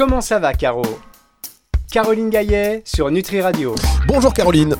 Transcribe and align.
Comment 0.00 0.22
ça 0.22 0.38
va, 0.38 0.54
Caro? 0.54 0.80
Caroline 1.92 2.30
Gaillet 2.30 2.80
sur 2.86 3.10
Nutri 3.10 3.42
Radio. 3.42 3.74
Bonjour 4.06 4.32
Caroline. 4.32 4.74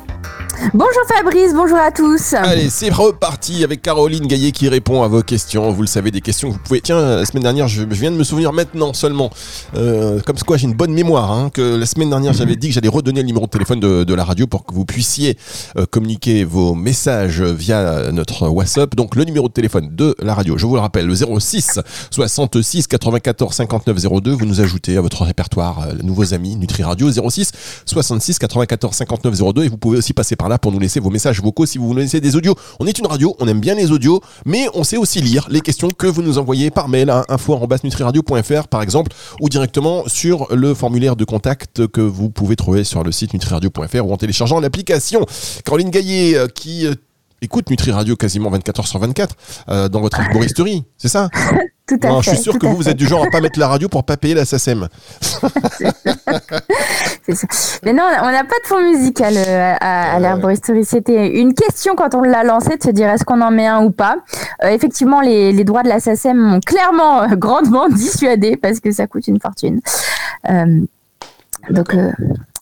Bonjour 0.75 1.03
Fabrice, 1.09 1.55
bonjour 1.55 1.79
à 1.79 1.91
tous. 1.91 2.35
Allez, 2.35 2.69
c'est 2.69 2.91
reparti 2.91 3.65
avec 3.65 3.81
Caroline 3.81 4.27
Gaillet 4.27 4.53
qui 4.53 4.69
répond 4.69 5.03
à 5.03 5.09
vos 5.09 5.23
questions. 5.23 5.73
Vous 5.73 5.81
le 5.81 5.87
savez, 5.87 6.11
des 6.11 6.21
questions 6.21 6.49
que 6.49 6.53
vous 6.55 6.61
pouvez. 6.63 6.83
Tiens, 6.83 7.01
la 7.17 7.25
semaine 7.25 7.43
dernière, 7.43 7.67
je, 7.67 7.83
viens 7.83 8.11
de 8.11 8.17
me 8.17 8.25
souvenir 8.25 8.53
maintenant 8.53 8.93
seulement, 8.93 9.31
euh, 9.75 10.21
comme 10.21 10.37
quoi 10.47 10.59
j'ai 10.59 10.67
une 10.67 10.75
bonne 10.75 10.93
mémoire, 10.93 11.33
hein, 11.33 11.49
que 11.49 11.77
la 11.77 11.87
semaine 11.87 12.11
dernière 12.11 12.35
j'avais 12.35 12.57
dit 12.57 12.69
que 12.69 12.75
j'allais 12.75 12.89
redonner 12.89 13.23
le 13.23 13.27
numéro 13.27 13.47
de 13.47 13.51
téléphone 13.51 13.81
de, 13.81 14.15
la 14.15 14.23
radio 14.23 14.47
pour 14.47 14.67
que 14.67 14.75
vous 14.75 14.85
puissiez 14.85 15.39
euh, 15.79 15.87
communiquer 15.87 16.45
vos 16.45 16.75
messages 16.75 17.41
via 17.41 18.13
notre 18.13 18.49
WhatsApp. 18.49 18.95
Donc 18.95 19.17
le 19.17 19.25
numéro 19.25 19.49
de 19.49 19.55
téléphone 19.55 19.89
de 19.91 20.15
la 20.21 20.35
radio, 20.35 20.59
je 20.59 20.67
vous 20.67 20.75
le 20.75 20.81
rappelle, 20.81 21.07
le 21.07 21.15
06 21.15 21.81
66 22.11 22.87
94 22.87 23.55
59 23.55 23.97
02. 24.23 24.33
Vous 24.33 24.47
nous 24.47 24.61
ajoutez 24.61 24.99
à 24.99 25.01
votre 25.01 25.23
répertoire 25.23 25.87
euh, 25.87 25.95
nouveaux 26.03 26.35
amis 26.35 26.55
Nutri 26.57 26.83
Radio 26.83 27.11
06 27.11 27.53
66 27.87 28.39
94 28.39 28.95
59 28.95 29.55
02 29.55 29.65
et 29.65 29.69
vous 29.69 29.79
pouvez 29.79 29.97
aussi 29.97 30.13
passer 30.13 30.37
par 30.37 30.50
là 30.51 30.59
pour 30.59 30.73
nous 30.73 30.79
laisser 30.79 31.01
vos 31.01 31.09
messages 31.09 31.41
vocaux 31.41 31.65
si 31.65 31.79
vous 31.79 31.89
nous 31.89 31.97
laissez 31.97 32.21
des 32.21 32.37
audios. 32.37 32.55
On 32.79 32.87
est 32.87 32.99
une 32.99 33.07
radio, 33.07 33.35
on 33.39 33.49
aime 33.49 33.61
bien 33.61 33.75
les 33.75 33.91
audios, 33.91 34.21
mais 34.45 34.67
on 34.75 34.85
sait 34.85 34.99
aussi 34.99 35.23
lire 35.23 35.47
les 35.49 35.63
questions 35.63 35.89
que 35.89 36.07
vous 36.07 36.23
nous 36.23 36.37
envoyez 36.37 36.71
par 36.71 36.89
mail 36.89 37.09
à 37.09 37.25
info.nutriradio.fr 37.29 38.69
par 38.69 38.83
exemple, 38.83 39.13
ou 39.41 39.49
directement 39.49 40.05
sur 40.07 40.55
le 40.55 40.75
formulaire 40.75 41.17
de 41.17 41.25
contact 41.25 41.87
que 41.87 42.01
vous 42.03 42.29
pouvez 42.29 42.57
trouver 42.57 42.85
sur 42.85 43.03
le 43.03 43.13
site 43.13 43.33
nutriradio.fr 43.33 44.07
ou 44.07 44.13
en 44.13 44.17
téléchargeant 44.17 44.61
l'application. 44.61 45.25
Caroline 45.65 45.91
Gaillet 45.91 46.37
euh, 46.37 46.49
qui 46.49 46.87
euh, 46.87 46.95
écoute 47.41 47.71
Nutri 47.71 47.93
Radio 47.93 48.17
quasiment 48.17 48.51
24 48.51 48.81
heures 48.81 48.89
sur 48.89 48.99
24 48.99 49.37
euh, 49.69 49.89
dans 49.89 50.01
votre 50.01 50.21
arboristerie, 50.21 50.85
c'est 50.99 51.09
ça? 51.09 51.29
Tout 51.91 51.99
à 52.05 52.09
non, 52.09 52.23
Je 52.23 52.31
suis 52.31 52.39
sûr 52.39 52.57
que 52.57 52.67
vous, 52.69 52.77
vous 52.77 52.89
êtes 52.89 52.97
du 52.97 53.05
genre 53.09 53.25
à 53.25 53.27
pas 53.27 53.41
mettre 53.41 53.59
la 53.59 53.67
radio 53.67 53.89
pour 53.89 54.05
pas 54.05 54.17
payer 54.17 54.35
la 54.35 54.45
SACEM. 54.45 54.87
Mais 57.83 57.93
non, 57.93 58.05
on 58.23 58.31
n'a 58.31 58.45
pas 58.45 58.55
de 58.63 58.67
fond 58.67 58.81
musical 58.81 59.35
euh, 59.37 59.75
à, 59.81 60.15
à 60.15 60.21
l'arboristerie. 60.21 60.85
C'était 60.85 61.41
une 61.41 61.53
question 61.53 61.97
quand 61.97 62.15
on 62.15 62.23
l'a 62.23 62.45
lancé 62.45 62.77
de 62.77 62.83
se 62.85 62.91
dire 62.91 63.09
est-ce 63.09 63.25
qu'on 63.25 63.41
en 63.41 63.51
met 63.51 63.67
un 63.67 63.83
ou 63.83 63.91
pas. 63.91 64.19
Euh, 64.63 64.69
effectivement, 64.69 65.21
les, 65.21 65.53
les, 65.53 65.65
droits 65.65 65.83
de 65.83 65.89
la 65.89 65.99
SACEM 65.99 66.37
m'ont 66.37 66.61
clairement, 66.61 67.27
grandement 67.31 67.89
dissuadé 67.93 68.57
parce 68.57 68.79
que 68.79 68.93
ça 68.93 69.09
coûte 69.09 69.27
une 69.27 69.41
fortune. 69.41 69.81
donc, 71.71 71.97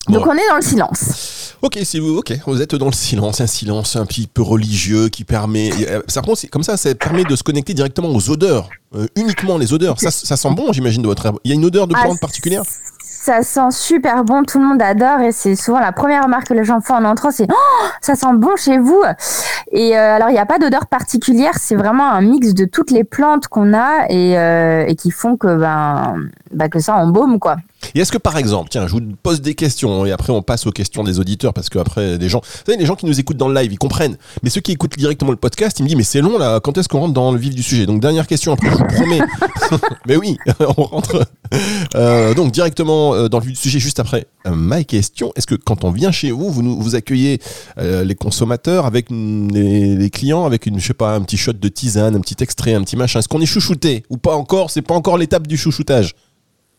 donc 0.08 0.26
on 0.26 0.34
est 0.34 0.48
dans 0.48 0.56
le 0.56 0.62
silence. 0.62 1.54
Ok, 1.60 1.78
si 1.82 1.98
vous, 1.98 2.18
ok, 2.18 2.34
vous 2.46 2.62
êtes 2.62 2.74
dans 2.74 2.86
le 2.86 2.92
silence, 2.92 3.40
un 3.40 3.46
silence 3.46 3.96
un 3.96 4.06
petit 4.06 4.26
peu 4.26 4.42
religieux 4.42 5.08
qui 5.08 5.24
permet, 5.24 5.70
euh, 5.88 6.00
ça 6.06 6.22
comme 6.50 6.62
ça, 6.62 6.76
ça 6.76 6.94
permet 6.94 7.24
de 7.24 7.34
se 7.34 7.42
connecter 7.42 7.74
directement 7.74 8.08
aux 8.08 8.30
odeurs, 8.30 8.68
euh, 8.94 9.06
uniquement 9.16 9.58
les 9.58 9.72
odeurs. 9.72 10.00
Ça, 10.00 10.10
ça 10.10 10.36
sent 10.36 10.50
bon, 10.54 10.72
j'imagine, 10.72 11.02
de 11.02 11.08
votre. 11.08 11.32
Il 11.44 11.50
y 11.50 11.52
a 11.52 11.54
une 11.54 11.64
odeur 11.64 11.88
de 11.88 11.94
ah, 11.96 12.02
plante 12.02 12.20
particulière 12.20 12.62
ça 13.28 13.42
sent 13.42 13.70
super 13.72 14.24
bon, 14.24 14.42
tout 14.44 14.58
le 14.58 14.64
monde 14.64 14.80
adore 14.80 15.20
et 15.20 15.32
c'est 15.32 15.54
souvent 15.54 15.80
la 15.80 15.92
première 15.92 16.24
remarque 16.24 16.48
que 16.48 16.54
les 16.54 16.64
gens 16.64 16.80
font 16.80 16.94
en 16.94 17.04
entrant, 17.04 17.30
c'est 17.30 17.46
oh, 17.50 17.86
ça 18.00 18.14
sent 18.14 18.32
bon 18.34 18.56
chez 18.56 18.78
vous. 18.78 19.02
Et 19.72 19.98
euh, 19.98 20.16
alors 20.16 20.30
il 20.30 20.32
n'y 20.32 20.38
a 20.38 20.46
pas 20.46 20.58
d'odeur 20.58 20.86
particulière, 20.86 21.52
c'est 21.60 21.74
vraiment 21.74 22.10
un 22.10 22.22
mix 22.22 22.54
de 22.54 22.64
toutes 22.64 22.90
les 22.90 23.04
plantes 23.04 23.48
qu'on 23.48 23.74
a 23.74 24.06
et, 24.08 24.38
euh, 24.38 24.86
et, 24.86 24.94
qui 24.96 25.10
font 25.10 25.36
que 25.36 25.58
ben, 25.58 26.16
ben 26.52 26.68
que 26.70 26.78
ça 26.78 26.94
embaume 26.94 27.38
quoi. 27.38 27.56
Et 27.94 28.00
est-ce 28.00 28.12
que 28.12 28.18
par 28.18 28.36
exemple, 28.36 28.68
tiens, 28.70 28.86
je 28.86 28.92
vous 28.92 29.00
pose 29.22 29.40
des 29.40 29.54
questions 29.54 30.04
et 30.04 30.12
après 30.12 30.32
on 30.32 30.42
passe 30.42 30.66
aux 30.66 30.72
questions 30.72 31.04
des 31.04 31.18
auditeurs 31.18 31.54
parce 31.54 31.68
qu'après 31.68 32.18
des 32.18 32.28
gens, 32.28 32.40
vous 32.40 32.62
savez, 32.66 32.78
les 32.78 32.86
gens 32.86 32.96
qui 32.96 33.06
nous 33.06 33.18
écoutent 33.18 33.36
dans 33.36 33.48
le 33.48 33.54
live, 33.54 33.72
ils 33.72 33.78
comprennent. 33.78 34.16
Mais 34.42 34.50
ceux 34.50 34.60
qui 34.60 34.72
écoutent 34.72 34.98
directement 34.98 35.30
le 35.30 35.36
podcast, 35.36 35.78
ils 35.78 35.82
me 35.82 35.88
disent 35.88 35.96
mais 35.96 36.04
c'est 36.04 36.20
long 36.20 36.38
là, 36.38 36.60
quand 36.60 36.76
est-ce 36.76 36.88
qu'on 36.88 37.00
rentre 37.00 37.14
dans 37.14 37.32
le 37.32 37.38
vif 37.38 37.54
du 37.54 37.62
sujet? 37.62 37.86
Donc 37.86 38.00
dernière 38.00 38.26
question 38.26 38.52
après, 38.52 38.70
je 38.70 38.76
vous 38.76 38.84
promets. 38.84 39.20
mais 40.06 40.16
oui, 40.16 40.36
on 40.60 40.82
rentre. 40.84 41.26
Euh, 41.94 42.34
donc 42.34 42.52
directement 42.52 43.14
euh, 43.14 43.28
dans 43.28 43.38
le 43.38 43.44
vif 43.44 43.54
du 43.54 43.60
sujet 43.60 43.78
juste 43.78 44.00
après. 44.00 44.26
Euh, 44.46 44.50
ma 44.50 44.84
question, 44.84 45.32
est-ce 45.36 45.46
que 45.46 45.54
quand 45.54 45.84
on 45.84 45.90
vient 45.90 46.12
chez 46.12 46.30
vous, 46.30 46.50
vous, 46.50 46.80
vous 46.80 46.94
accueillez 46.94 47.40
les 47.78 48.14
consommateurs 48.14 48.86
avec 48.86 49.10
les, 49.10 50.10
clients 50.10 50.46
avec 50.46 50.66
une, 50.66 50.78
je 50.80 50.86
sais 50.86 50.94
pas, 50.94 51.14
un 51.14 51.20
petit 51.20 51.36
shot 51.36 51.52
de 51.52 51.68
tisane, 51.68 52.16
un 52.16 52.20
petit 52.20 52.42
extrait, 52.42 52.74
un 52.74 52.82
petit 52.82 52.96
machin? 52.96 53.20
Est-ce 53.20 53.28
qu'on 53.28 53.40
est 53.40 53.46
chouchouté 53.46 54.02
ou 54.10 54.16
pas 54.16 54.34
encore? 54.34 54.70
C'est 54.70 54.82
pas 54.82 54.94
encore 54.94 55.18
l'étape 55.18 55.46
du 55.46 55.56
chouchoutage 55.56 56.14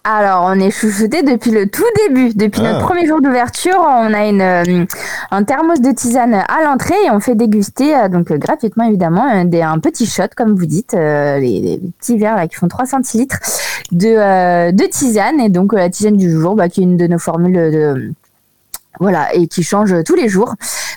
alors, 0.06 0.46
on 0.50 0.58
est 0.60 0.72
chouchouté 0.72 1.24
depuis 1.24 1.52
le 1.52 1.68
tout 1.68 1.84
début. 2.08 2.34
Depuis 2.34 2.62
notre 2.62 2.80
ah. 2.80 2.84
premier 2.84 3.06
jour 3.06 3.22
d'ouverture, 3.22 3.78
on 3.80 4.14
a 4.14 4.28
une, 4.28 4.42
euh, 4.42 4.86
un 5.30 5.44
thermos 5.44 5.82
de 5.82 5.92
tisane 5.92 6.36
à 6.36 6.64
l'entrée 6.64 6.96
et 7.06 7.12
on 7.12 7.20
fait 7.20 7.36
déguster, 7.36 7.96
euh, 7.96 8.08
donc 8.08 8.32
euh, 8.32 8.38
gratuitement 8.38 8.86
évidemment, 8.86 9.24
un, 9.24 9.44
des, 9.44 9.62
un 9.62 9.78
petit 9.80 10.06
shot, 10.06 10.30
comme 10.38 10.56
vous 10.56 10.66
dites, 10.66 10.94
les, 10.94 11.82
petits 12.00 12.18
verres 12.18 12.38
là, 12.38 12.48
qui 12.48 12.56
font 12.56 12.70
3 12.70 12.86
centilitres 12.86 13.40
de, 13.92 14.72
de 14.72 14.84
tisane. 14.90 15.42
Et 15.42 15.50
donc, 15.50 15.74
la 15.74 15.90
tisane 15.90 16.16
du 16.16 16.32
jour, 16.32 16.56
bah, 16.56 16.70
qui 16.70 16.80
est 16.80 16.84
une 16.84 16.96
de 16.96 17.08
nos 17.08 17.20
formules 17.20 17.54
de 17.54 18.12
voilà, 19.00 19.34
et 19.36 19.48
qui 19.48 19.64
change 19.64 19.94
tous 20.04 20.16
les 20.16 20.30
jours. 20.30 20.54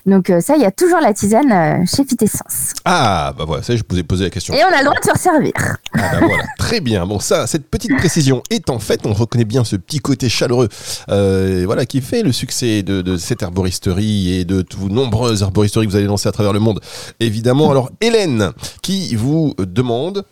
Donc 0.06 0.30
euh, 0.30 0.40
ça, 0.40 0.56
il 0.56 0.62
y 0.62 0.64
a 0.64 0.70
toujours 0.72 0.98
la 1.00 1.12
tisane 1.14 1.52
euh, 1.52 1.84
chez 1.86 2.04
Fitessence. 2.04 2.72
Ah, 2.84 3.32
bah 3.36 3.44
voilà, 3.46 3.62
ça, 3.62 3.76
je 3.76 3.82
vous 3.88 3.98
ai 3.98 4.02
posé 4.02 4.24
la 4.24 4.30
question. 4.30 4.54
Et 4.54 4.64
on 4.64 4.74
a 4.74 4.78
le 4.78 4.84
droit 4.84 4.98
de 4.98 5.04
se 5.04 5.12
resservir. 5.12 5.52
Ah 5.56 5.76
bah 5.94 6.26
voilà, 6.26 6.44
très 6.58 6.80
bien. 6.80 7.06
Bon, 7.06 7.20
ça, 7.20 7.46
cette 7.46 7.68
petite 7.68 7.96
précision 7.96 8.42
est 8.50 8.70
en 8.70 8.78
fait, 8.78 9.06
on 9.06 9.12
reconnaît 9.12 9.44
bien 9.44 9.62
ce 9.62 9.76
petit 9.76 10.00
côté 10.00 10.28
chaleureux, 10.28 10.68
euh, 11.10 11.62
voilà, 11.66 11.86
qui 11.86 12.00
fait 12.00 12.22
le 12.22 12.32
succès 12.32 12.82
de, 12.82 13.02
de, 13.02 13.16
cette 13.16 13.42
herboristerie 13.42 14.32
et 14.40 14.44
de 14.44 14.62
toutes 14.62 14.90
nombreuses 14.90 15.42
herboristeries 15.42 15.86
que 15.86 15.90
vous 15.90 15.96
allez 15.96 16.06
lancer 16.06 16.28
à 16.28 16.32
travers 16.32 16.52
le 16.52 16.60
monde. 16.60 16.80
Évidemment, 17.20 17.70
alors 17.70 17.90
Hélène, 18.00 18.50
qui 18.82 19.14
vous 19.14 19.54
demande 19.58 20.24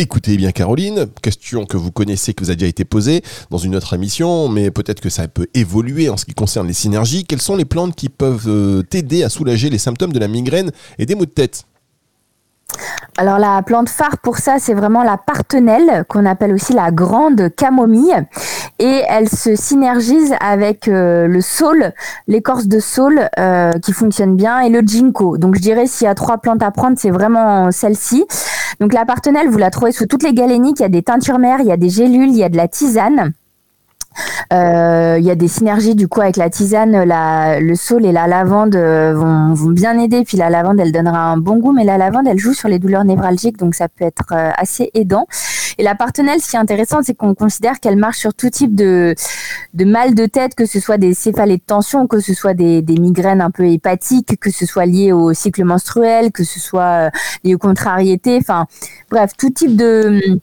Écoutez 0.00 0.36
bien 0.36 0.52
Caroline, 0.52 1.08
question 1.22 1.66
que 1.66 1.76
vous 1.76 1.90
connaissez, 1.90 2.32
que 2.32 2.44
vous 2.44 2.52
a 2.52 2.54
déjà 2.54 2.68
été 2.68 2.84
posée 2.84 3.20
dans 3.50 3.58
une 3.58 3.74
autre 3.74 3.94
émission, 3.94 4.48
mais 4.48 4.70
peut-être 4.70 5.00
que 5.00 5.10
ça 5.10 5.26
peut 5.26 5.48
évoluer 5.54 6.08
en 6.08 6.16
ce 6.16 6.24
qui 6.24 6.34
concerne 6.34 6.68
les 6.68 6.72
synergies. 6.72 7.24
Quelles 7.24 7.42
sont 7.42 7.56
les 7.56 7.64
plantes 7.64 7.96
qui 7.96 8.08
peuvent 8.08 8.46
euh, 8.46 8.84
t'aider 8.84 9.24
à 9.24 9.28
soulager 9.28 9.70
les 9.70 9.78
symptômes 9.78 10.12
de 10.12 10.20
la 10.20 10.28
migraine 10.28 10.70
et 10.98 11.06
des 11.06 11.16
maux 11.16 11.26
de 11.26 11.30
tête? 11.30 11.64
Alors 13.16 13.38
la 13.38 13.60
plante 13.62 13.88
phare 13.88 14.18
pour 14.18 14.38
ça, 14.38 14.56
c'est 14.60 14.74
vraiment 14.74 15.02
la 15.02 15.16
partenelle, 15.16 16.04
qu'on 16.08 16.24
appelle 16.24 16.52
aussi 16.52 16.72
la 16.72 16.92
grande 16.92 17.48
camomille. 17.56 18.14
Et 18.78 19.02
elle 19.08 19.28
se 19.28 19.56
synergise 19.56 20.34
avec 20.40 20.86
euh, 20.86 21.26
le 21.26 21.40
saule, 21.40 21.92
l'écorce 22.28 22.68
de 22.68 22.78
saule 22.78 23.28
euh, 23.38 23.72
qui 23.82 23.92
fonctionne 23.92 24.36
bien, 24.36 24.60
et 24.60 24.70
le 24.70 24.82
ginkgo. 24.82 25.36
Donc 25.36 25.56
je 25.56 25.60
dirais 25.60 25.88
s'il 25.88 26.04
y 26.04 26.08
a 26.08 26.14
trois 26.14 26.38
plantes 26.38 26.62
à 26.62 26.70
prendre, 26.70 26.96
c'est 26.96 27.10
vraiment 27.10 27.72
celle-ci. 27.72 28.24
Donc 28.78 28.92
la 28.92 29.04
partenelle, 29.04 29.48
vous 29.48 29.58
la 29.58 29.70
trouvez 29.70 29.90
sous 29.90 30.06
toutes 30.06 30.22
les 30.22 30.32
galéniques. 30.32 30.78
Il 30.78 30.82
y 30.82 30.86
a 30.86 30.90
des 30.90 31.02
teintures 31.02 31.40
mères, 31.40 31.58
il 31.60 31.66
y 31.66 31.72
a 31.72 31.76
des 31.76 31.90
gélules, 31.90 32.28
il 32.28 32.36
y 32.36 32.44
a 32.44 32.48
de 32.48 32.56
la 32.56 32.68
tisane. 32.68 33.32
Euh, 34.52 35.16
il 35.18 35.24
y 35.24 35.30
a 35.30 35.34
des 35.34 35.48
synergies 35.48 35.94
du 35.94 36.08
coup 36.08 36.20
avec 36.20 36.36
la 36.36 36.48
tisane, 36.48 37.04
le 37.60 37.74
saule 37.74 38.06
et 38.06 38.12
la 38.12 38.26
lavande 38.26 38.76
euh, 38.76 39.14
vont, 39.14 39.70
bien 39.70 39.98
aider. 39.98 40.24
Puis 40.24 40.36
la 40.36 40.50
lavande, 40.50 40.80
elle 40.80 40.92
donnera 40.92 41.18
un 41.18 41.36
bon 41.36 41.58
goût, 41.58 41.72
mais 41.72 41.84
la 41.84 41.98
lavande, 41.98 42.26
elle 42.26 42.38
joue 42.38 42.54
sur 42.54 42.68
les 42.68 42.78
douleurs 42.78 43.04
névralgiques, 43.04 43.58
donc 43.58 43.74
ça 43.74 43.88
peut 43.88 44.04
être 44.04 44.32
euh, 44.32 44.50
assez 44.56 44.90
aidant. 44.94 45.26
Et 45.76 45.82
la 45.82 45.94
partenelle, 45.94 46.40
ce 46.40 46.50
qui 46.50 46.56
est 46.56 46.58
intéressant, 46.58 47.02
c'est 47.02 47.14
qu'on 47.14 47.34
considère 47.34 47.78
qu'elle 47.78 47.96
marche 47.96 48.18
sur 48.18 48.34
tout 48.34 48.50
type 48.50 48.74
de, 48.74 49.14
mal 49.74 50.14
de 50.14 50.26
tête, 50.26 50.54
que 50.54 50.66
ce 50.66 50.80
soit 50.80 50.98
des 50.98 51.14
céphalées 51.14 51.58
de 51.58 51.62
tension, 51.64 52.06
que 52.06 52.18
ce 52.20 52.34
soit 52.34 52.54
des, 52.54 52.82
migraines 52.98 53.40
un 53.40 53.50
peu 53.50 53.66
hépatiques, 53.66 54.40
que 54.40 54.50
ce 54.50 54.66
soit 54.66 54.86
lié 54.86 55.12
au 55.12 55.32
cycle 55.34 55.64
menstruel, 55.64 56.32
que 56.32 56.42
ce 56.42 56.58
soit 56.58 57.10
lié 57.44 57.54
aux 57.54 57.58
contrariétés, 57.58 58.38
enfin 58.40 58.66
bref, 59.08 59.32
tout 59.38 59.50
type 59.50 59.76
de, 59.76 60.40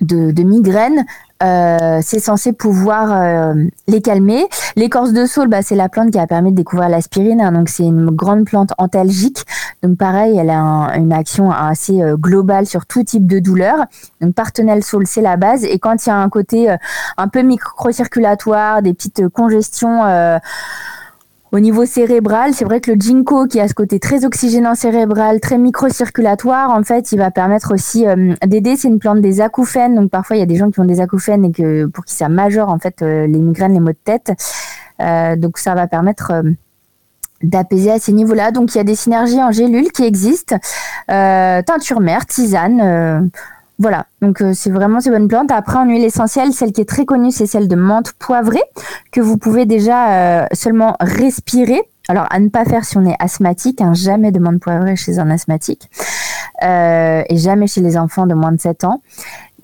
de 0.00 0.42
migraines, 0.42 1.04
euh, 1.44 2.00
c'est 2.02 2.20
censé 2.20 2.52
pouvoir 2.52 3.12
euh, 3.12 3.54
les 3.86 4.00
calmer. 4.00 4.46
L'écorce 4.76 5.12
de 5.12 5.26
saule, 5.26 5.48
bah, 5.48 5.62
c'est 5.62 5.74
la 5.74 5.88
plante 5.88 6.10
qui 6.10 6.18
a 6.18 6.26
permis 6.26 6.50
de 6.50 6.56
découvrir 6.56 6.88
l'aspirine. 6.88 7.40
Hein, 7.40 7.52
donc 7.52 7.68
c'est 7.68 7.84
une 7.84 8.06
grande 8.10 8.44
plante 8.44 8.72
antalgique. 8.78 9.44
Donc 9.82 9.98
pareil, 9.98 10.38
elle 10.38 10.50
a 10.50 10.92
une 10.96 11.12
action 11.12 11.50
assez 11.50 12.02
euh, 12.02 12.16
globale 12.16 12.66
sur 12.66 12.86
tout 12.86 13.04
type 13.04 13.26
de 13.26 13.38
douleur. 13.38 13.76
Donc 14.20 14.34
partenelle 14.34 14.82
saule, 14.82 15.06
c'est 15.06 15.22
la 15.22 15.36
base. 15.36 15.64
Et 15.64 15.78
quand 15.78 16.06
il 16.06 16.08
y 16.08 16.12
a 16.12 16.16
un 16.16 16.28
côté 16.28 16.74
un 17.16 17.28
peu 17.28 17.42
microcirculatoire, 17.42 18.82
des 18.82 18.94
petites 18.94 19.28
congestions 19.28 20.02
au 21.54 21.60
niveau 21.60 21.86
cérébral, 21.86 22.52
c'est 22.52 22.64
vrai 22.64 22.80
que 22.80 22.90
le 22.90 23.00
ginkgo, 23.00 23.46
qui 23.46 23.60
a 23.60 23.68
ce 23.68 23.74
côté 23.74 24.00
très 24.00 24.24
oxygénant 24.24 24.74
cérébral, 24.74 25.38
très 25.38 25.56
microcirculatoire, 25.56 26.70
en 26.70 26.82
fait, 26.82 27.12
il 27.12 27.18
va 27.18 27.30
permettre 27.30 27.72
aussi 27.72 28.08
euh, 28.08 28.34
d'aider. 28.44 28.74
C'est 28.76 28.88
une 28.88 28.98
plante 28.98 29.20
des 29.20 29.40
acouphènes, 29.40 29.94
donc 29.94 30.10
parfois 30.10 30.34
il 30.34 30.40
y 30.40 30.42
a 30.42 30.46
des 30.46 30.56
gens 30.56 30.72
qui 30.72 30.80
ont 30.80 30.84
des 30.84 31.00
acouphènes 31.00 31.44
et 31.44 31.52
que 31.52 31.86
pour 31.86 32.04
qui 32.06 32.12
ça 32.12 32.28
majeure 32.28 32.70
en 32.70 32.80
fait 32.80 33.02
euh, 33.02 33.28
les 33.28 33.38
migraines, 33.38 33.72
les 33.72 33.78
maux 33.78 33.92
de 33.92 33.98
tête. 34.04 34.32
Euh, 35.00 35.36
donc 35.36 35.58
ça 35.58 35.76
va 35.76 35.86
permettre 35.86 36.32
d'apaiser 37.40 37.92
à 37.92 38.00
ces 38.00 38.12
niveaux-là. 38.12 38.50
Donc 38.50 38.74
il 38.74 38.78
y 38.78 38.80
a 38.80 38.84
des 38.84 38.96
synergies 38.96 39.40
en 39.40 39.52
gélules 39.52 39.92
qui 39.92 40.02
existent, 40.02 40.56
teinture 41.06 42.00
mère, 42.00 42.26
tisane. 42.26 43.30
Voilà, 43.78 44.06
donc 44.22 44.40
euh, 44.40 44.52
c'est 44.54 44.70
vraiment 44.70 45.00
ces 45.00 45.10
bonnes 45.10 45.26
plantes. 45.26 45.50
Après, 45.50 45.78
en 45.78 45.84
huile 45.84 46.04
essentielle, 46.04 46.52
celle 46.52 46.72
qui 46.72 46.80
est 46.80 46.88
très 46.88 47.04
connue, 47.04 47.32
c'est 47.32 47.46
celle 47.46 47.66
de 47.66 47.74
menthe 47.74 48.12
poivrée, 48.12 48.62
que 49.10 49.20
vous 49.20 49.36
pouvez 49.36 49.66
déjà 49.66 50.42
euh, 50.42 50.46
seulement 50.52 50.96
respirer. 51.00 51.82
Alors, 52.08 52.26
à 52.30 52.38
ne 52.38 52.48
pas 52.48 52.64
faire 52.64 52.84
si 52.84 52.98
on 52.98 53.04
est 53.04 53.16
asthmatique, 53.18 53.80
hein, 53.80 53.92
jamais 53.94 54.30
de 54.30 54.38
menthe 54.38 54.60
poivrée 54.60 54.94
chez 54.94 55.18
un 55.18 55.28
asthmatique, 55.30 55.90
euh, 56.62 57.22
et 57.28 57.36
jamais 57.36 57.66
chez 57.66 57.80
les 57.80 57.96
enfants 57.96 58.26
de 58.26 58.34
moins 58.34 58.52
de 58.52 58.60
7 58.60 58.84
ans. 58.84 59.02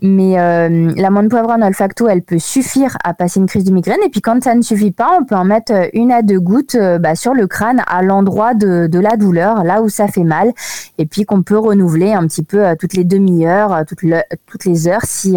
Mais 0.02 0.38
euh, 0.38 0.92
l'amande 0.96 1.28
poivrone 1.28 1.62
olfacto, 1.62 2.08
elle 2.08 2.22
peut 2.22 2.38
suffire 2.38 2.96
à 3.04 3.14
passer 3.14 3.40
une 3.40 3.46
crise 3.46 3.64
de 3.64 3.72
migraine. 3.72 4.00
Et 4.04 4.08
puis 4.08 4.20
quand 4.20 4.42
ça 4.42 4.54
ne 4.54 4.62
suffit 4.62 4.92
pas, 4.92 5.18
on 5.20 5.24
peut 5.24 5.34
en 5.34 5.44
mettre 5.44 5.72
une 5.92 6.12
à 6.12 6.22
deux 6.22 6.40
gouttes 6.40 6.76
bah, 7.00 7.14
sur 7.14 7.34
le 7.34 7.46
crâne 7.46 7.82
à 7.86 8.02
l'endroit 8.02 8.54
de, 8.54 8.86
de, 8.86 8.98
la 8.98 9.16
douleur, 9.16 9.64
là 9.64 9.82
où 9.82 9.88
ça 9.88 10.08
fait 10.08 10.24
mal. 10.24 10.52
Et 10.98 11.06
puis 11.06 11.24
qu'on 11.24 11.42
peut 11.42 11.58
renouveler 11.58 12.12
un 12.12 12.26
petit 12.26 12.42
peu 12.42 12.64
toutes 12.78 12.94
les 12.94 13.04
demi-heures, 13.04 13.84
toutes, 13.86 14.00
toutes, 14.46 14.64
les 14.64 14.88
heures 14.88 15.04
si 15.04 15.36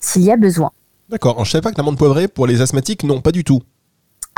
s'il 0.00 0.22
y 0.22 0.30
a 0.30 0.36
besoin. 0.36 0.70
D'accord. 1.08 1.36
Je 1.36 1.40
ne 1.40 1.46
savais 1.46 1.62
pas 1.62 1.72
que 1.72 1.78
l'amande 1.78 1.96
poivrée 1.96 2.28
pour 2.28 2.46
les 2.46 2.60
asthmatiques, 2.60 3.04
non, 3.04 3.20
pas 3.20 3.32
du 3.32 3.44
tout. 3.44 3.62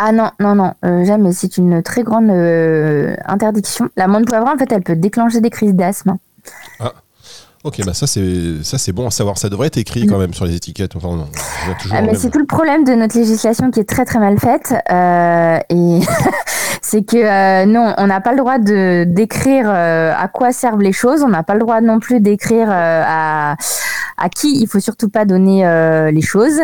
Ah 0.03 0.13
non, 0.13 0.31
non, 0.41 0.55
non, 0.55 0.73
euh, 0.83 1.05
jamais. 1.05 1.33
C'est 1.33 1.59
une 1.59 1.83
très 1.83 2.03
grande 2.05 2.31
euh, 2.31 3.15
interdiction. 3.27 3.91
La 3.97 4.09
menthe 4.09 4.27
poivrée, 4.27 4.51
en 4.51 4.57
fait, 4.57 4.73
elle 4.73 4.81
peut 4.81 4.97
déclencher 4.97 5.43
des 5.43 5.51
crises 5.51 5.75
d'asthme. 5.75 6.17
Ah. 6.79 6.95
Ok, 7.63 7.85
bah 7.85 7.93
ça 7.93 8.07
c'est 8.07 8.63
ça 8.63 8.79
c'est 8.79 8.93
bon 8.93 9.07
à 9.07 9.11
savoir. 9.11 9.37
Ça 9.37 9.49
devrait 9.49 9.67
être 9.67 9.77
écrit 9.77 10.07
quand 10.07 10.19
même 10.19 10.33
sur 10.33 10.47
les 10.47 10.57
étiquettes. 10.57 10.97
Enfin, 10.97 11.17
non, 11.17 11.29
ah, 11.93 12.03
mais 12.03 12.15
c'est 12.15 12.31
tout 12.31 12.39
le 12.39 12.47
problème 12.47 12.85
de 12.85 12.93
notre 12.93 13.19
législation 13.19 13.71
qui 13.71 13.81
est 13.81 13.89
très 13.89 14.05
très 14.05 14.19
mal 14.19 14.39
faite. 14.39 14.75
Euh, 14.91 15.59
et 15.69 16.01
c'est 16.83 17.05
que 17.05 17.67
non, 17.67 17.95
on 17.99 18.07
n'a 18.07 18.21
pas 18.21 18.33
le 18.33 18.39
droit 18.39 18.59
de 18.59 19.05
d'écrire 19.05 19.69
à 19.69 20.29
quoi 20.29 20.53
servent 20.53 20.81
les 20.81 20.93
choses. 20.93 21.23
On 21.23 21.29
n'a 21.29 21.43
pas 21.43 21.55
le 21.55 21.61
droit 21.61 21.81
non 21.81 22.01
plus 22.01 22.21
d'écriire 22.21 22.69
à 22.71 23.57
à 24.17 24.29
qui 24.29 24.61
il 24.61 24.67
faut 24.67 24.81
surtout 24.81 25.09
pas 25.09 25.27
donner 25.27 25.65
les 26.13 26.23
choses. 26.23 26.61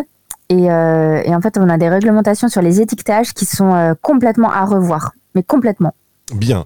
Euh, 0.52 1.22
et, 1.24 1.34
en 1.34 1.40
fait, 1.40 1.58
on 1.58 1.68
a 1.68 1.76
des 1.76 1.88
réglementations 1.88 2.48
sur 2.48 2.62
les 2.62 2.80
étiquetages 2.80 3.34
qui 3.34 3.46
sont 3.46 3.74
euh, 3.74 3.94
complètement 4.00 4.50
à 4.50 4.64
revoir, 4.64 5.12
mais 5.34 5.42
complètement. 5.42 5.94
Bien. 6.34 6.64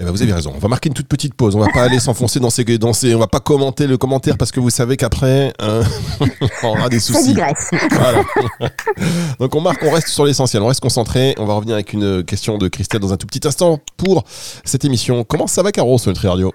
Eh 0.00 0.04
ben, 0.04 0.10
vous 0.10 0.22
avez 0.22 0.32
raison. 0.32 0.52
On 0.54 0.58
va 0.58 0.66
marquer 0.66 0.88
une 0.88 0.94
toute 0.94 1.06
petite 1.06 1.34
pause. 1.34 1.54
On 1.54 1.60
va 1.60 1.68
pas 1.68 1.84
aller 1.84 2.00
s'enfoncer 2.00 2.40
dans 2.40 2.50
ces, 2.50 2.64
dans 2.78 2.92
ces, 2.92 3.14
on 3.14 3.20
va 3.20 3.28
pas 3.28 3.38
commenter 3.38 3.86
le 3.86 3.96
commentaire 3.96 4.36
parce 4.36 4.50
que 4.50 4.58
vous 4.58 4.70
savez 4.70 4.96
qu'après, 4.96 5.52
hein, 5.60 5.82
on 6.64 6.68
aura 6.70 6.88
des 6.88 6.98
soucis. 6.98 7.34
Voilà. 7.34 8.22
Donc 9.38 9.54
on 9.54 9.60
marque, 9.60 9.82
on 9.84 9.92
reste 9.92 10.08
sur 10.08 10.24
l'essentiel, 10.24 10.62
on 10.62 10.66
reste 10.66 10.80
concentré. 10.80 11.36
On 11.38 11.46
va 11.46 11.54
revenir 11.54 11.74
avec 11.74 11.92
une 11.92 12.24
question 12.24 12.58
de 12.58 12.66
Christelle 12.66 13.00
dans 13.00 13.12
un 13.12 13.16
tout 13.16 13.26
petit 13.28 13.46
instant 13.46 13.78
pour 13.96 14.24
cette 14.64 14.84
émission. 14.84 15.22
Comment 15.22 15.46
ça 15.46 15.62
va, 15.62 15.70
Caro, 15.70 15.96
sur 15.96 16.10
Nutri 16.10 16.26
Radio? 16.26 16.52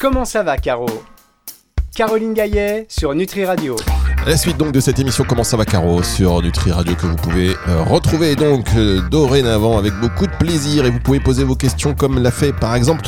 Comment 0.00 0.24
ça 0.24 0.42
va, 0.42 0.56
Caro? 0.56 0.86
Caroline 1.94 2.32
Gaillet 2.32 2.86
sur 2.88 3.14
Nutri 3.14 3.44
Radio. 3.44 3.76
La 4.26 4.36
suite 4.36 4.56
donc 4.56 4.72
de 4.72 4.80
cette 4.80 4.98
émission 4.98 5.22
Comment 5.22 5.44
ça 5.44 5.56
va 5.56 5.64
Caro 5.64 6.02
sur 6.02 6.42
Nutri 6.42 6.72
Radio 6.72 6.96
que 6.96 7.06
vous 7.06 7.14
pouvez 7.14 7.50
euh, 7.68 7.84
retrouver 7.84 8.34
donc 8.34 8.66
euh, 8.74 9.00
dorénavant 9.08 9.78
avec 9.78 9.94
beaucoup 10.00 10.26
de 10.26 10.32
plaisir. 10.32 10.84
Et 10.84 10.90
vous 10.90 10.98
pouvez 10.98 11.20
poser 11.20 11.44
vos 11.44 11.54
questions 11.54 11.94
comme 11.94 12.20
l'a 12.20 12.32
fait 12.32 12.52
par 12.52 12.74
exemple 12.74 13.06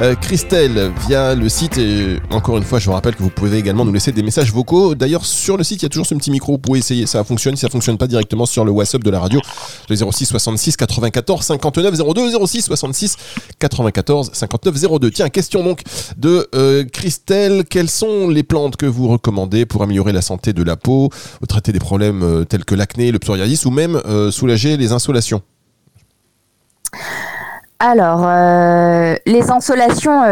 euh, 0.00 0.14
Christelle 0.14 0.92
via 1.06 1.34
le 1.34 1.48
site 1.48 1.78
et 1.78 2.18
encore 2.30 2.56
une 2.58 2.64
fois 2.64 2.78
je 2.78 2.86
vous 2.86 2.92
rappelle 2.92 3.16
que 3.16 3.22
vous 3.22 3.30
pouvez 3.30 3.58
également 3.58 3.84
nous 3.84 3.92
laisser 3.92 4.12
des 4.12 4.22
messages 4.22 4.52
vocaux. 4.52 4.94
D'ailleurs 4.94 5.24
sur 5.24 5.56
le 5.56 5.64
site 5.64 5.82
il 5.82 5.84
y 5.84 5.86
a 5.86 5.88
toujours 5.88 6.06
ce 6.06 6.14
petit 6.14 6.30
micro 6.30 6.52
vous 6.52 6.58
pouvez 6.58 6.78
essayer 6.78 7.06
ça 7.06 7.24
fonctionne. 7.24 7.56
Ça 7.56 7.68
fonctionne 7.68 7.98
pas 7.98 8.06
directement 8.06 8.46
sur 8.46 8.64
le 8.64 8.70
WhatsApp 8.70 9.02
de 9.02 9.10
la 9.10 9.18
radio 9.18 9.40
le 9.88 9.96
06 9.96 10.26
66 10.26 10.76
94 10.76 11.44
59 11.44 11.96
02 12.14 12.46
06 12.46 12.62
66 12.62 13.16
94 13.58 14.30
59 14.32 15.00
02 15.00 15.10
tiens 15.10 15.28
question 15.28 15.64
donc 15.64 15.82
de 16.16 16.48
Christelle. 16.92 17.64
Quelles 17.68 17.90
sont 17.90 18.28
les 18.28 18.44
plantes 18.44 18.76
que 18.76 18.86
vous 18.86 19.08
recommandez 19.08 19.66
pour 19.66 19.82
améliorer 19.82 20.12
la 20.12 20.22
santé 20.22 20.52
de 20.52 20.60
de 20.60 20.64
la 20.66 20.76
peau, 20.76 21.10
traiter 21.48 21.72
des 21.72 21.78
problèmes 21.78 22.22
euh, 22.22 22.44
tels 22.44 22.64
que 22.64 22.74
l'acné, 22.74 23.10
le 23.10 23.18
psoriasis 23.18 23.64
ou 23.64 23.70
même 23.70 24.00
euh, 24.04 24.30
soulager 24.30 24.76
les 24.76 24.92
insolations? 24.92 25.42
Alors, 27.82 28.20
euh, 28.26 29.14
les 29.24 29.50
insolations, 29.50 30.22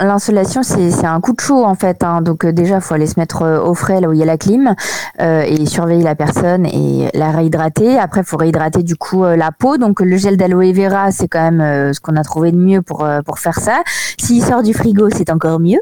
l'insolation, 0.00 0.64
c'est 0.64 1.04
un 1.04 1.20
coup 1.20 1.32
de 1.32 1.40
chaud 1.40 1.64
en 1.64 1.76
fait. 1.76 2.02
Hein. 2.02 2.22
Donc 2.22 2.44
déjà, 2.44 2.76
il 2.76 2.80
faut 2.80 2.94
aller 2.94 3.06
se 3.06 3.20
mettre 3.20 3.62
au 3.64 3.72
frais 3.74 4.00
là 4.00 4.08
où 4.08 4.12
il 4.12 4.18
y 4.18 4.22
a 4.22 4.26
la 4.26 4.36
clim 4.36 4.74
et 5.20 5.66
surveiller 5.66 6.02
la 6.02 6.16
personne 6.16 6.66
et 6.66 7.08
la 7.14 7.30
réhydrater. 7.30 7.98
Après, 7.98 8.24
faut 8.24 8.36
réhydrater 8.36 8.82
du 8.82 8.96
coup 8.96 9.22
la 9.22 9.52
peau. 9.52 9.76
Donc 9.76 10.00
le 10.00 10.16
gel 10.16 10.36
d'aloe 10.36 10.72
vera, 10.72 11.12
c'est 11.12 11.28
quand 11.28 11.52
même 11.52 11.92
ce 11.92 12.00
qu'on 12.00 12.16
a 12.16 12.24
trouvé 12.24 12.50
de 12.50 12.58
mieux 12.58 12.82
pour 12.82 13.08
pour 13.24 13.38
faire 13.38 13.60
ça. 13.60 13.82
S'il 14.20 14.44
sort 14.44 14.64
du 14.64 14.74
frigo, 14.74 15.08
c'est 15.10 15.30
encore 15.30 15.60
mieux. 15.60 15.80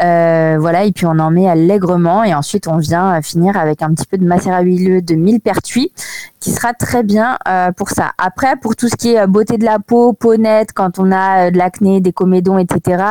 Euh, 0.00 0.56
voilà, 0.58 0.84
et 0.84 0.92
puis 0.92 1.06
on 1.06 1.18
en 1.18 1.30
met 1.30 1.48
allègrement 1.48 2.24
et 2.24 2.34
ensuite 2.34 2.66
on 2.66 2.78
vient 2.78 3.20
finir 3.22 3.56
avec 3.56 3.82
un 3.82 3.92
petit 3.92 4.06
peu 4.06 4.16
de 4.16 4.24
macérat 4.24 4.62
huileux 4.62 5.02
de 5.02 5.14
millepertuis 5.14 5.92
qui 6.40 6.50
sera 6.50 6.72
très 6.72 7.02
bien 7.02 7.38
euh, 7.46 7.72
pour 7.72 7.90
ça. 7.90 8.12
Après, 8.18 8.56
pour 8.56 8.74
tout 8.74 8.88
ce 8.88 8.96
qui 8.96 9.12
est 9.12 9.20
euh, 9.20 9.26
beauté 9.26 9.58
de 9.58 9.64
la 9.64 9.78
peau, 9.78 10.12
peau 10.12 10.36
nette, 10.36 10.72
quand 10.72 10.98
on 10.98 11.12
a 11.12 11.50
de 11.50 11.58
l'acné, 11.58 12.00
des 12.00 12.12
comédons, 12.12 12.58
etc., 12.58 13.04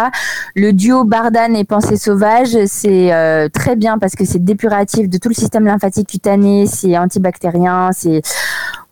le 0.56 0.74
duo 0.74 1.04
Bardane 1.04 1.56
et 1.56 1.64
Pensée 1.64 1.98
sauvage, 1.98 2.58
c'est 2.66 3.50
très 3.54 3.76
bien 3.76 3.98
parce 3.98 4.16
que 4.16 4.26
c'est 4.26 4.44
dépuratif 4.44 5.08
de 5.08 5.18
tout 5.18 5.30
le 5.30 5.34
système 5.34 5.66
lymphatique 5.66 6.10
cutané, 6.10 6.66
c'est 6.66 6.98
antibactérien, 6.98 7.92
c'est 7.94 8.22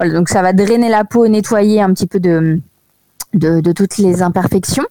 donc 0.06 0.30
ça 0.30 0.41
va 0.41 0.53
drainer 0.53 0.89
la 0.89 1.03
peau, 1.03 1.27
nettoyer 1.27 1.81
un 1.81 1.94
petit 1.94 2.07
peu 2.07 2.19
de 2.19 2.62
de, 3.34 3.62
de, 3.62 3.72
toutes 3.72 3.98
les 3.98 4.22
imperfections. 4.22 4.86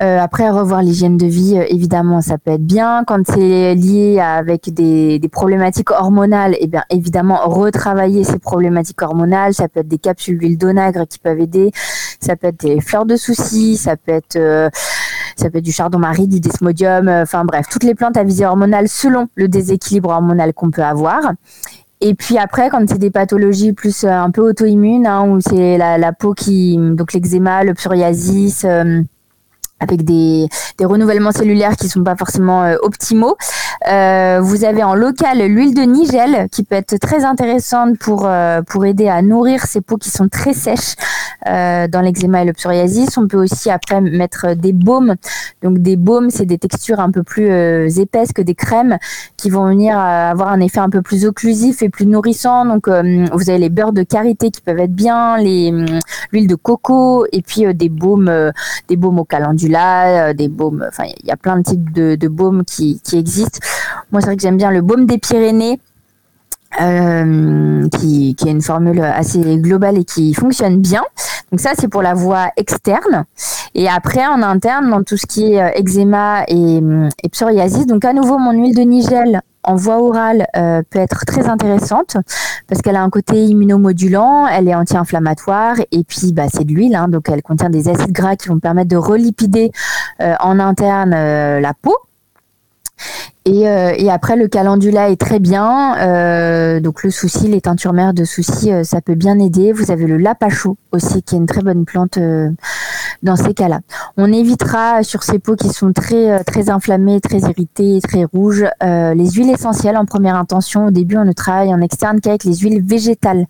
Euh, 0.00 0.18
après, 0.20 0.48
revoir 0.48 0.82
l'hygiène 0.82 1.16
de 1.16 1.26
vie, 1.26 1.58
euh, 1.58 1.64
évidemment, 1.68 2.20
ça 2.20 2.38
peut 2.38 2.52
être 2.52 2.64
bien. 2.64 3.04
Quand 3.06 3.20
c'est 3.26 3.74
lié 3.74 4.20
avec 4.20 4.72
des, 4.72 5.18
des, 5.18 5.28
problématiques 5.28 5.90
hormonales, 5.90 6.56
eh 6.60 6.66
bien, 6.66 6.84
évidemment, 6.90 7.40
retravailler 7.44 8.24
ces 8.24 8.38
problématiques 8.38 9.02
hormonales. 9.02 9.54
Ça 9.54 9.68
peut 9.68 9.80
être 9.80 9.88
des 9.88 9.98
capsules 9.98 10.38
d'huile 10.38 10.58
d'onagre 10.58 11.06
qui 11.06 11.18
peuvent 11.18 11.40
aider. 11.40 11.72
Ça 12.20 12.36
peut 12.36 12.48
être 12.48 12.60
des 12.60 12.80
fleurs 12.80 13.06
de 13.06 13.16
soucis. 13.16 13.76
Ça 13.76 13.96
peut 13.96 14.12
être, 14.12 14.36
euh, 14.36 14.70
ça 15.36 15.50
peut 15.50 15.58
être 15.58 15.64
du 15.64 15.72
chardon-marie, 15.72 16.28
du 16.28 16.40
desmodium. 16.40 17.08
Euh, 17.08 17.22
enfin 17.22 17.44
bref, 17.44 17.66
toutes 17.70 17.84
les 17.84 17.94
plantes 17.94 18.16
à 18.16 18.24
visée 18.24 18.46
hormonale 18.46 18.88
selon 18.88 19.28
le 19.34 19.48
déséquilibre 19.48 20.10
hormonal 20.10 20.52
qu'on 20.54 20.70
peut 20.70 20.84
avoir. 20.84 21.32
Et 22.02 22.14
puis 22.14 22.38
après, 22.38 22.70
quand 22.70 22.88
c'est 22.88 22.98
des 22.98 23.10
pathologies 23.10 23.72
plus 23.74 24.04
euh, 24.04 24.10
un 24.10 24.30
peu 24.30 24.40
auto-immunes, 24.40 25.06
hein, 25.06 25.28
où 25.28 25.40
c'est 25.40 25.76
la, 25.76 25.98
la, 25.98 26.12
peau 26.12 26.32
qui, 26.32 26.76
donc 26.78 27.12
l'eczéma, 27.12 27.62
le 27.62 27.74
psoriasis, 27.74 28.64
euh, 28.64 29.02
avec 29.80 30.04
des, 30.04 30.48
des, 30.78 30.84
renouvellements 30.84 31.32
cellulaires 31.32 31.76
qui 31.76 31.88
sont 31.88 32.04
pas 32.04 32.16
forcément 32.16 32.62
euh, 32.64 32.76
optimaux. 32.82 33.36
Euh, 33.88 34.40
vous 34.42 34.64
avez 34.64 34.82
en 34.82 34.94
local 34.94 35.38
l'huile 35.46 35.74
de 35.74 35.82
nigel 35.82 36.48
qui 36.50 36.64
peut 36.64 36.76
être 36.76 36.98
très 36.98 37.24
intéressante 37.24 37.98
pour 37.98 38.26
euh, 38.26 38.60
pour 38.62 38.84
aider 38.84 39.08
à 39.08 39.22
nourrir 39.22 39.64
ces 39.64 39.80
peaux 39.80 39.96
qui 39.96 40.10
sont 40.10 40.28
très 40.28 40.52
sèches 40.52 40.94
dans 41.46 42.02
l'eczéma 42.02 42.42
et 42.42 42.44
le 42.44 42.52
psoriasis. 42.52 43.16
On 43.16 43.26
peut 43.26 43.38
aussi 43.38 43.70
après 43.70 44.02
mettre 44.02 44.54
des 44.54 44.74
baumes. 44.74 45.14
Donc 45.62 45.78
des 45.78 45.96
baumes, 45.96 46.28
c'est 46.28 46.44
des 46.44 46.58
textures 46.58 47.00
un 47.00 47.10
peu 47.10 47.22
plus 47.22 47.98
épaisses 47.98 48.34
que 48.34 48.42
des 48.42 48.54
crèmes 48.54 48.98
qui 49.38 49.48
vont 49.48 49.66
venir 49.66 49.98
avoir 49.98 50.48
un 50.48 50.60
effet 50.60 50.80
un 50.80 50.90
peu 50.90 51.00
plus 51.00 51.24
occlusif 51.24 51.82
et 51.82 51.88
plus 51.88 52.04
nourrissant. 52.04 52.66
Donc 52.66 52.88
vous 52.88 53.48
avez 53.48 53.58
les 53.58 53.70
beurres 53.70 53.94
de 53.94 54.02
karité 54.02 54.50
qui 54.50 54.60
peuvent 54.60 54.80
être 54.80 54.92
bien, 54.92 55.38
les 55.38 55.72
l'huile 56.32 56.46
de 56.46 56.54
coco 56.54 57.26
et 57.32 57.42
puis 57.42 57.72
des 57.74 57.88
baumes 57.88 58.52
des 58.88 58.96
baumes 58.96 59.18
au 59.18 59.24
calendula 59.24 60.30
euh, 60.30 60.32
des 60.32 60.48
baumes. 60.48 60.84
Enfin, 60.88 61.04
il 61.22 61.26
y 61.26 61.30
a 61.30 61.36
plein 61.36 61.58
de 61.58 61.62
types 61.62 61.92
de, 61.92 62.28
baumes 62.28 62.64
qui, 62.64 63.00
existent. 63.12 63.58
Moi, 64.10 64.20
c'est 64.20 64.26
vrai 64.26 64.36
que 64.36 64.42
j'aime 64.42 64.56
bien 64.56 64.70
le 64.70 64.82
baume 64.82 65.06
des 65.06 65.18
Pyrénées. 65.18 65.80
Euh, 66.80 67.88
qui, 67.98 68.36
est 68.38 68.48
une 68.48 68.62
formule 68.62 69.00
assez 69.00 69.40
globale 69.58 69.98
et 69.98 70.04
qui 70.04 70.32
fonctionne 70.34 70.80
bien. 70.80 71.02
Donc 71.50 71.58
ça, 71.58 71.72
c'est 71.76 71.88
pour 71.88 72.00
la 72.00 72.14
voie 72.14 72.52
externe. 72.56 73.24
Et 73.74 73.88
après, 73.88 74.24
en 74.24 74.40
interne, 74.40 74.88
dans 74.88 75.02
tout 75.02 75.16
ce 75.16 75.26
qui 75.26 75.54
est 75.54 75.60
euh, 75.60 75.70
eczéma 75.74 76.44
et, 76.46 76.80
et 77.24 77.28
psoriasis, 77.28 77.86
donc 77.86 78.04
à 78.04 78.12
nouveau, 78.12 78.38
mon 78.38 78.52
huile 78.52 78.76
de 78.76 78.82
nigel 78.82 79.42
en 79.62 79.76
voie 79.76 80.02
orale 80.02 80.46
euh, 80.56 80.82
peut 80.88 80.98
être 80.98 81.24
très 81.26 81.48
intéressante 81.48 82.16
parce 82.66 82.82
qu'elle 82.82 82.96
a 82.96 83.02
un 83.02 83.10
côté 83.10 83.44
immunomodulant, 83.44 84.46
elle 84.46 84.68
est 84.68 84.74
anti-inflammatoire 84.74 85.76
et 85.92 86.04
puis 86.04 86.32
bah, 86.32 86.46
c'est 86.52 86.64
de 86.64 86.72
l'huile, 86.72 86.94
hein, 86.94 87.08
donc 87.08 87.28
elle 87.28 87.42
contient 87.42 87.70
des 87.70 87.88
acides 87.88 88.12
gras 88.12 88.36
qui 88.36 88.48
vont 88.48 88.58
permettre 88.58 88.88
de 88.88 88.96
relipider 88.96 89.70
euh, 90.20 90.34
en 90.40 90.58
interne 90.58 91.12
euh, 91.14 91.60
la 91.60 91.74
peau. 91.74 91.96
Et, 93.46 93.66
après, 94.10 94.36
le 94.36 94.46
calendula 94.46 95.08
est 95.08 95.20
très 95.20 95.40
bien. 95.40 96.78
Donc 96.80 97.02
le 97.02 97.10
souci, 97.10 97.48
les 97.48 97.62
teintures 97.62 97.94
mères 97.94 98.12
de 98.12 98.24
souci, 98.24 98.70
ça 98.84 99.00
peut 99.00 99.14
bien 99.14 99.40
aider. 99.40 99.72
Vous 99.72 99.90
avez 99.90 100.06
le 100.06 100.18
lapacho 100.18 100.76
aussi, 100.92 101.22
qui 101.22 101.34
est 101.34 101.38
une 101.38 101.46
très 101.46 101.62
bonne 101.62 101.84
plante 101.84 102.18
dans 103.22 103.36
ces 103.36 103.54
cas-là. 103.54 103.80
On 104.16 104.32
évitera 104.32 105.02
sur 105.02 105.22
ces 105.22 105.38
peaux 105.38 105.56
qui 105.56 105.68
sont 105.68 105.92
très 105.92 106.42
très 106.44 106.70
inflammées, 106.70 107.20
très 107.20 107.38
irritées, 107.38 108.00
très 108.02 108.24
rouges, 108.24 108.66
les 108.80 109.30
huiles 109.30 109.50
essentielles 109.50 109.96
en 109.96 110.04
première 110.04 110.36
intention. 110.36 110.86
Au 110.86 110.90
début, 110.90 111.16
on 111.16 111.24
ne 111.24 111.32
travaille 111.32 111.72
en 111.74 111.80
externe 111.80 112.20
qu'avec 112.20 112.44
les 112.44 112.56
huiles 112.56 112.82
végétales. 112.82 113.46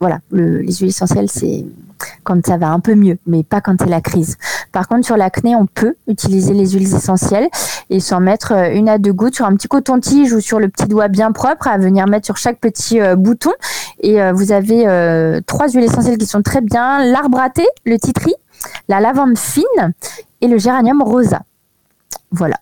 Voilà, 0.00 0.20
les 0.32 0.72
huiles 0.72 0.88
essentielles, 0.88 1.28
c'est 1.30 1.64
quand 2.24 2.46
ça 2.46 2.56
va 2.56 2.68
un 2.70 2.80
peu 2.80 2.94
mieux, 2.94 3.18
mais 3.26 3.42
pas 3.42 3.60
quand 3.60 3.74
c'est 3.78 3.88
la 3.88 4.00
crise. 4.00 4.36
Par 4.72 4.88
contre, 4.88 5.04
sur 5.04 5.16
l'acné, 5.16 5.56
on 5.56 5.66
peut 5.66 5.94
utiliser 6.06 6.54
les 6.54 6.70
huiles 6.70 6.94
essentielles 6.94 7.48
et 7.90 8.00
s'en 8.00 8.20
mettre 8.20 8.52
euh, 8.52 8.72
une 8.72 8.88
à 8.88 8.98
deux 8.98 9.12
gouttes 9.12 9.34
sur 9.34 9.46
un 9.46 9.54
petit 9.54 9.68
coton-tige 9.68 10.32
ou 10.32 10.40
sur 10.40 10.60
le 10.60 10.68
petit 10.68 10.86
doigt 10.86 11.08
bien 11.08 11.32
propre 11.32 11.68
à 11.68 11.78
venir 11.78 12.06
mettre 12.06 12.26
sur 12.26 12.36
chaque 12.36 12.60
petit 12.60 13.00
euh, 13.00 13.16
bouton. 13.16 13.50
Et 14.00 14.20
euh, 14.22 14.32
vous 14.32 14.52
avez 14.52 15.40
trois 15.46 15.68
huiles 15.68 15.84
essentielles 15.84 16.18
qui 16.18 16.26
sont 16.26 16.42
très 16.42 16.60
bien 16.60 17.04
l'arbre 17.04 17.40
à 17.40 17.50
thé, 17.50 17.66
le 17.84 17.98
titri, 17.98 18.32
la 18.88 19.00
lavande 19.00 19.36
fine 19.36 19.64
et 20.40 20.46
le 20.46 20.58
géranium 20.58 21.02
rosa. 21.02 21.40
Voilà. 22.30 22.56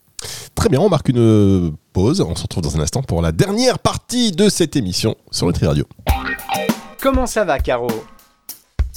Très 0.54 0.70
bien, 0.70 0.80
on 0.80 0.88
marque 0.88 1.10
une 1.10 1.74
pause. 1.92 2.22
On 2.22 2.34
se 2.34 2.42
retrouve 2.42 2.62
dans 2.62 2.76
un 2.76 2.80
instant 2.80 3.02
pour 3.02 3.20
la 3.20 3.32
dernière 3.32 3.78
partie 3.78 4.32
de 4.32 4.48
cette 4.48 4.76
émission 4.76 5.14
sur 5.30 5.46
Nutri 5.46 5.66
Radio. 5.66 5.84
Comment 7.06 7.26
ça 7.26 7.44
va, 7.44 7.60
Caro 7.60 7.86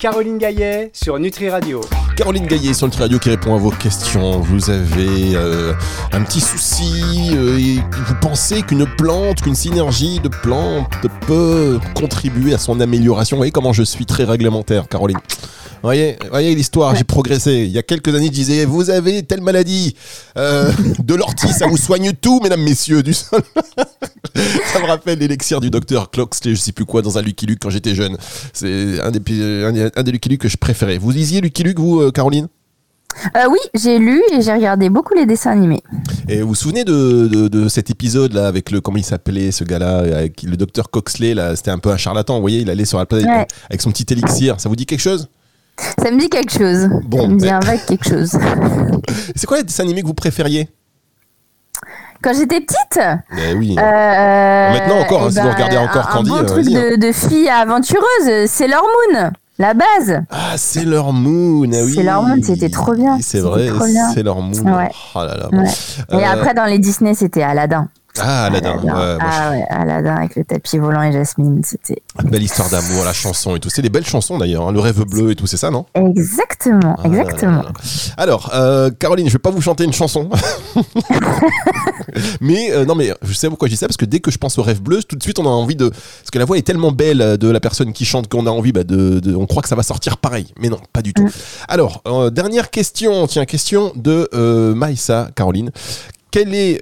Caroline 0.01 0.39
Gaillet 0.39 0.89
sur 0.95 1.19
Nutri 1.19 1.47
Radio. 1.47 1.81
Caroline 2.17 2.47
Gaillet 2.47 2.73
sur 2.73 2.87
Nutri 2.87 3.03
Radio 3.03 3.19
qui 3.19 3.29
répond 3.29 3.53
à 3.53 3.59
vos 3.59 3.69
questions. 3.69 4.39
Vous 4.39 4.71
avez 4.71 5.35
euh, 5.35 5.73
un 6.11 6.23
petit 6.23 6.41
souci 6.41 7.29
euh, 7.35 7.59
et 7.59 7.75
vous 7.75 8.15
pensez 8.19 8.63
qu'une 8.63 8.87
plante, 8.87 9.43
qu'une 9.43 9.53
synergie 9.53 10.19
de 10.19 10.27
plantes 10.27 10.89
peut 11.27 11.79
contribuer 11.93 12.55
à 12.55 12.57
son 12.57 12.79
amélioration. 12.79 13.37
Vous 13.37 13.41
voyez 13.41 13.51
comment 13.51 13.73
je 13.73 13.83
suis 13.83 14.07
très 14.07 14.23
réglementaire, 14.23 14.87
Caroline. 14.87 15.19
Vous 15.81 15.87
voyez, 15.87 16.17
voyez 16.29 16.53
l'histoire, 16.55 16.93
j'ai 16.93 17.05
progressé. 17.05 17.63
Il 17.63 17.71
y 17.71 17.77
a 17.77 17.83
quelques 17.83 18.13
années, 18.13 18.25
je 18.25 18.31
disais, 18.31 18.65
vous 18.65 18.89
avez 18.89 19.23
telle 19.23 19.39
maladie. 19.39 19.95
Euh, 20.37 20.69
de 20.99 21.15
l'ortie, 21.15 21.47
ça 21.53 21.67
vous 21.67 21.77
soigne 21.77 22.11
tout, 22.11 22.41
mesdames, 22.43 22.61
messieurs, 22.61 23.01
du 23.01 23.13
sol. 23.13 23.41
ça 24.35 24.81
me 24.81 24.87
rappelle 24.87 25.19
l'élixir 25.19 25.61
du 25.61 25.69
docteur 25.69 26.11
Clox, 26.11 26.41
je 26.43 26.53
sais 26.55 26.73
plus 26.73 26.83
quoi, 26.83 27.01
dans 27.01 27.17
un 27.17 27.21
Lucky 27.21 27.45
Luke 27.45 27.59
quand 27.61 27.69
j'étais 27.69 27.95
jeune. 27.95 28.17
C'est 28.51 28.99
un 28.99 29.09
des, 29.09 29.93
un, 29.95 30.03
des 30.03 30.11
Lucky 30.11 30.27
Luke 30.27 30.41
que 30.41 30.49
je 30.49 30.57
préférais. 30.57 30.97
Vous 30.97 31.11
lisiez 31.11 31.39
Lucky 31.39 31.63
Luke, 31.63 31.79
vous, 31.79 32.01
euh, 32.01 32.11
Caroline? 32.11 32.49
Euh, 33.37 33.47
oui, 33.49 33.59
j'ai 33.73 33.99
lu 33.99 34.21
et 34.33 34.41
j'ai 34.41 34.51
regardé 34.51 34.89
beaucoup 34.89 35.13
les 35.13 35.25
dessins 35.25 35.51
animés. 35.51 35.81
Et 36.27 36.41
vous 36.41 36.49
vous 36.49 36.55
souvenez 36.55 36.83
de, 36.83 37.47
de, 37.47 37.67
cet 37.69 37.89
épisode 37.89 38.33
là 38.33 38.47
avec 38.47 38.69
le 38.69 38.81
comment 38.81 38.97
il 38.97 39.03
s'appelait 39.03 39.51
ce 39.51 39.63
gars-là 39.63 39.99
avec 39.99 40.43
le 40.43 40.55
docteur 40.55 40.89
Coxley 40.91 41.33
là, 41.33 41.55
c'était 41.55 41.71
un 41.71 41.79
peu 41.79 41.89
un 41.89 41.97
charlatan. 41.97 42.35
Vous 42.35 42.41
voyez, 42.41 42.59
il 42.59 42.69
allait 42.69 42.85
sur 42.85 42.97
la 42.97 43.05
planète 43.05 43.49
avec 43.69 43.81
son 43.81 43.91
petit 43.91 44.05
élixir. 44.13 44.59
Ça 44.59 44.69
vous 44.69 44.75
dit 44.75 44.85
quelque 44.85 45.01
chose? 45.01 45.27
Ça 46.01 46.11
me 46.11 46.19
dit 46.19 46.29
quelque 46.29 46.51
chose. 46.51 46.89
Bon, 47.05 47.21
ça 47.21 47.27
me 47.27 47.37
dit 47.37 47.49
un 47.49 47.59
vague 47.59 47.85
quelque 47.85 48.07
chose. 48.07 48.31
C'est 49.35 49.45
quoi 49.45 49.57
les 49.57 49.63
dessins 49.63 49.83
animés 49.83 50.01
que 50.01 50.07
vous 50.07 50.13
préfériez? 50.13 50.69
Quand 52.21 52.33
j'étais 52.33 52.59
petite? 52.59 52.99
Eh 53.37 53.53
oui. 53.53 53.75
Euh, 53.79 54.73
Maintenant 54.73 54.99
encore, 54.99 55.23
hein, 55.23 55.31
si 55.31 55.39
vous 55.39 55.45
ben, 55.45 55.53
regardez 55.53 55.77
encore 55.77 56.09
un, 56.09 56.13
Candy. 56.13 56.31
Un 56.31 56.41
bon 56.41 56.45
truc 56.45 56.67
hein. 56.67 56.91
de, 56.91 56.95
de 56.97 57.11
filles 57.13 57.49
aventureuses, 57.49 58.49
c'est 58.49 58.67
leur 58.67 58.81
moon. 58.81 59.31
La 59.57 59.73
base. 59.73 60.21
Ah, 60.29 60.57
c'est 60.57 60.85
leur 60.85 61.11
moon, 61.11 61.69
ah 61.73 61.83
oui. 61.83 61.93
C'est 61.95 62.03
leur 62.03 62.23
moon, 62.23 62.41
c'était 62.41 62.69
trop 62.69 62.93
bien. 62.93 63.17
C'est 63.21 63.41
vrai, 63.41 63.69
c'est 64.13 64.23
leur 64.23 64.41
moon. 64.41 64.53
Ouais. 64.53 64.89
Oh 65.15 65.19
là 65.19 65.35
là. 65.35 65.49
Ouais. 65.51 65.67
Et 66.11 66.15
euh, 66.15 66.31
après, 66.31 66.53
dans 66.53 66.63
les 66.63 66.79
Disney, 66.79 67.13
c'était 67.13 67.43
Aladdin. 67.43 67.89
Ah, 68.21 68.45
Aladdin. 68.45 68.71
Aladdin. 68.71 68.95
Ouais, 68.95 69.17
ah 69.21 69.49
ouais, 69.51 69.65
Aladdin 69.69 70.15
avec 70.15 70.35
le 70.35 70.43
tapis 70.43 70.77
volant 70.77 71.03
et 71.03 71.11
Jasmine, 71.11 71.61
c'était. 71.63 72.01
Belle 72.23 72.43
histoire 72.43 72.69
d'amour, 72.69 73.03
la 73.05 73.13
chanson 73.13 73.55
et 73.55 73.59
tout. 73.59 73.69
C'est 73.69 73.81
des 73.81 73.89
belles 73.89 74.05
chansons 74.05 74.37
d'ailleurs, 74.37 74.67
hein. 74.67 74.71
le 74.71 74.79
rêve 74.79 75.03
bleu 75.03 75.31
et 75.31 75.35
tout, 75.35 75.47
c'est 75.47 75.57
ça, 75.57 75.71
non? 75.71 75.85
Exactement, 75.95 76.95
ah 76.97 77.07
exactement. 77.07 77.63
Alors, 78.17 78.51
euh, 78.53 78.89
Caroline, 78.91 79.27
je 79.27 79.33
vais 79.33 79.39
pas 79.39 79.49
vous 79.49 79.61
chanter 79.61 79.83
une 79.83 79.93
chanson. 79.93 80.29
mais 82.41 82.71
euh, 82.71 82.85
non, 82.85 82.95
mais 82.95 83.13
je 83.21 83.33
sais 83.33 83.47
pourquoi 83.49 83.67
je 83.67 83.73
dis 83.73 83.77
ça, 83.77 83.87
parce 83.87 83.97
que 83.97 84.05
dès 84.05 84.19
que 84.19 84.31
je 84.31 84.37
pense 84.37 84.57
au 84.57 84.63
rêve 84.63 84.81
bleu, 84.81 85.03
tout 85.03 85.15
de 85.15 85.23
suite 85.23 85.39
on 85.39 85.45
a 85.45 85.49
envie 85.49 85.75
de. 85.75 85.89
Parce 85.89 86.31
que 86.31 86.39
la 86.39 86.45
voix 86.45 86.57
est 86.57 86.63
tellement 86.63 86.91
belle 86.91 87.21
euh, 87.21 87.37
de 87.37 87.49
la 87.49 87.59
personne 87.59 87.93
qui 87.93 88.05
chante 88.05 88.27
qu'on 88.27 88.45
a 88.45 88.51
envie 88.51 88.71
bah, 88.71 88.83
de, 88.83 89.35
On 89.35 89.45
croit 89.45 89.61
que 89.61 89.69
ça 89.69 89.75
va 89.75 89.83
sortir 89.83 90.17
pareil. 90.17 90.53
Mais 90.59 90.69
non, 90.69 90.79
pas 90.93 91.01
du 91.01 91.13
tout. 91.13 91.23
Mm. 91.23 91.31
Alors, 91.67 92.03
dernière 92.31 92.69
question, 92.69 93.27
tiens, 93.27 93.45
question 93.45 93.91
de 93.95 94.29
Maïssa, 94.75 95.29
Caroline. 95.35 95.71
Quelle 96.31 96.53
est, 96.53 96.79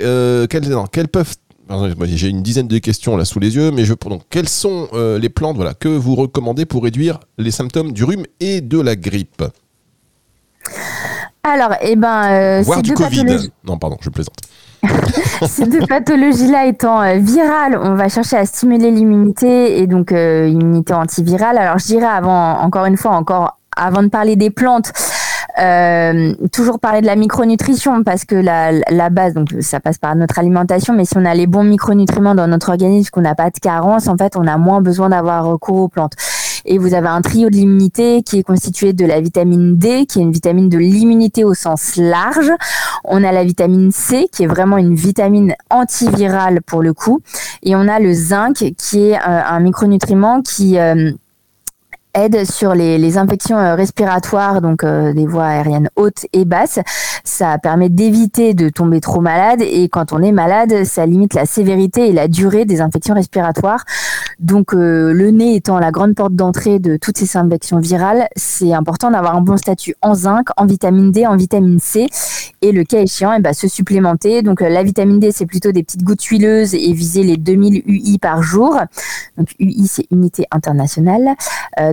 quelles, 0.49 0.75
quelles 0.91 1.07
peuvent 1.07 1.35
j'ai 2.05 2.29
une 2.29 2.41
dizaine 2.41 2.67
de 2.67 2.77
questions 2.77 3.17
là 3.17 3.25
sous 3.25 3.39
les 3.39 3.55
yeux, 3.55 3.71
mais 3.71 3.85
je 3.85 3.93
donc 3.93 4.21
quelles 4.29 4.49
sont 4.49 4.87
euh, 4.93 5.19
les 5.19 5.29
plantes 5.29 5.57
voilà 5.57 5.73
que 5.73 5.89
vous 5.89 6.15
recommandez 6.15 6.65
pour 6.65 6.83
réduire 6.83 7.19
les 7.37 7.51
symptômes 7.51 7.91
du 7.91 8.03
rhume 8.03 8.23
et 8.39 8.61
de 8.61 8.79
la 8.79 8.95
grippe? 8.95 9.43
Alors, 11.43 11.75
eh 11.81 11.95
ben, 11.95 12.31
euh, 12.31 12.61
Voir 12.65 12.81
du 12.81 12.93
Covid. 12.93 13.49
Non, 13.65 13.77
pardon, 13.77 13.97
je 14.01 14.09
plaisante. 14.09 14.35
ces 15.47 15.65
deux 15.65 15.85
pathologies-là 15.87 16.67
étant 16.67 17.01
euh, 17.01 17.17
virales, 17.17 17.79
on 17.81 17.95
va 17.95 18.09
chercher 18.09 18.37
à 18.37 18.45
stimuler 18.45 18.91
l'immunité 18.91 19.79
et 19.79 19.87
donc 19.87 20.11
l'immunité 20.11 20.93
antivirale. 20.93 21.57
Alors, 21.57 21.79
je 21.79 21.85
dirais 21.85 22.05
avant, 22.05 22.59
encore 22.59 22.85
une 22.85 22.97
fois, 22.97 23.11
encore 23.11 23.59
avant 23.75 24.03
de 24.03 24.09
parler 24.09 24.35
des 24.35 24.49
plantes, 24.49 24.91
euh, 25.59 26.33
toujours 26.51 26.79
parler 26.79 27.01
de 27.01 27.05
la 27.05 27.15
micronutrition 27.15 28.03
parce 28.03 28.25
que 28.25 28.35
la, 28.35 28.71
la, 28.71 29.09
base, 29.09 29.33
donc 29.33 29.49
ça 29.61 29.79
passe 29.79 29.97
par 29.97 30.15
notre 30.15 30.37
alimentation, 30.39 30.93
mais 30.93 31.05
si 31.05 31.17
on 31.17 31.25
a 31.25 31.33
les 31.33 31.47
bons 31.47 31.63
micronutriments 31.63 32.35
dans 32.35 32.47
notre 32.47 32.69
organisme, 32.69 33.09
qu'on 33.11 33.21
n'a 33.21 33.35
pas 33.35 33.49
de 33.49 33.59
carence, 33.59 34.07
en 34.07 34.17
fait, 34.17 34.35
on 34.35 34.45
a 34.45 34.57
moins 34.57 34.81
besoin 34.81 35.09
d'avoir 35.09 35.45
recours 35.45 35.77
aux 35.77 35.87
plantes. 35.87 36.13
Et 36.65 36.77
vous 36.77 36.93
avez 36.93 37.07
un 37.07 37.21
trio 37.21 37.49
de 37.49 37.55
l'immunité 37.55 38.21
qui 38.23 38.39
est 38.39 38.43
constitué 38.43 38.93
de 38.93 39.05
la 39.05 39.21
vitamine 39.21 39.77
D, 39.77 40.05
qui 40.05 40.19
est 40.19 40.21
une 40.21 40.31
vitamine 40.31 40.69
de 40.69 40.77
l'immunité 40.77 41.43
au 41.43 41.53
sens 41.53 41.95
large. 41.95 42.51
On 43.05 43.23
a 43.23 43.31
la 43.31 43.43
vitamine 43.43 43.91
C, 43.91 44.27
qui 44.31 44.43
est 44.43 44.47
vraiment 44.47 44.77
une 44.77 44.93
vitamine 44.93 45.55
antivirale 45.69 46.61
pour 46.61 46.81
le 46.81 46.93
coup. 46.93 47.21
Et 47.63 47.75
on 47.75 47.87
a 47.87 47.99
le 47.99 48.11
zinc, 48.13 48.73
qui 48.77 49.09
est 49.09 49.15
un, 49.15 49.43
un 49.47 49.59
micronutriment 49.59 50.41
qui... 50.41 50.77
Euh, 50.77 51.11
aide 52.17 52.49
sur 52.49 52.73
les, 52.73 52.97
les 52.97 53.17
infections 53.17 53.57
euh, 53.57 53.75
respiratoires, 53.75 54.61
donc 54.61 54.83
euh, 54.83 55.13
des 55.13 55.25
voies 55.25 55.45
aériennes 55.45 55.89
hautes 55.95 56.25
et 56.33 56.45
basses. 56.45 56.79
Ça 57.23 57.57
permet 57.57 57.89
d'éviter 57.89 58.53
de 58.53 58.69
tomber 58.69 59.01
trop 59.01 59.21
malade 59.21 59.61
et 59.61 59.87
quand 59.89 60.13
on 60.13 60.21
est 60.21 60.31
malade, 60.31 60.83
ça 60.83 61.05
limite 61.05 61.33
la 61.33 61.45
sévérité 61.45 62.09
et 62.09 62.13
la 62.13 62.27
durée 62.27 62.65
des 62.65 62.81
infections 62.81 63.13
respiratoires. 63.13 63.83
Donc 64.39 64.73
euh, 64.73 65.13
le 65.13 65.31
nez 65.31 65.55
étant 65.55 65.79
la 65.79 65.91
grande 65.91 66.15
porte 66.15 66.33
d'entrée 66.33 66.79
de 66.79 66.97
toutes 66.97 67.17
ces 67.17 67.37
infections 67.37 67.79
virales, 67.79 68.27
c'est 68.35 68.73
important 68.73 69.11
d'avoir 69.11 69.35
un 69.35 69.41
bon 69.41 69.57
statut 69.57 69.95
en 70.01 70.15
zinc, 70.15 70.47
en 70.57 70.65
vitamine 70.65 71.11
D, 71.11 71.25
en 71.27 71.35
vitamine 71.35 71.79
C 71.79 72.07
et 72.61 72.71
le 72.71 72.83
cas 72.83 73.01
échéant, 73.01 73.33
et 73.33 73.37
eh 73.39 73.41
ben, 73.41 73.53
se 73.53 73.67
supplémenter. 73.67 74.41
Donc 74.41 74.61
la 74.61 74.83
vitamine 74.83 75.19
D, 75.19 75.31
c'est 75.31 75.45
plutôt 75.45 75.71
des 75.71 75.83
petites 75.83 76.03
gouttes 76.03 76.23
huileuses 76.23 76.73
et 76.73 76.93
viser 76.93 77.23
les 77.23 77.37
2000 77.37 77.83
UI 77.85 78.17
par 78.17 78.41
jour. 78.41 78.79
Donc 79.37 79.49
UI, 79.59 79.87
c'est 79.87 80.07
unité 80.11 80.45
internationale. 80.51 81.35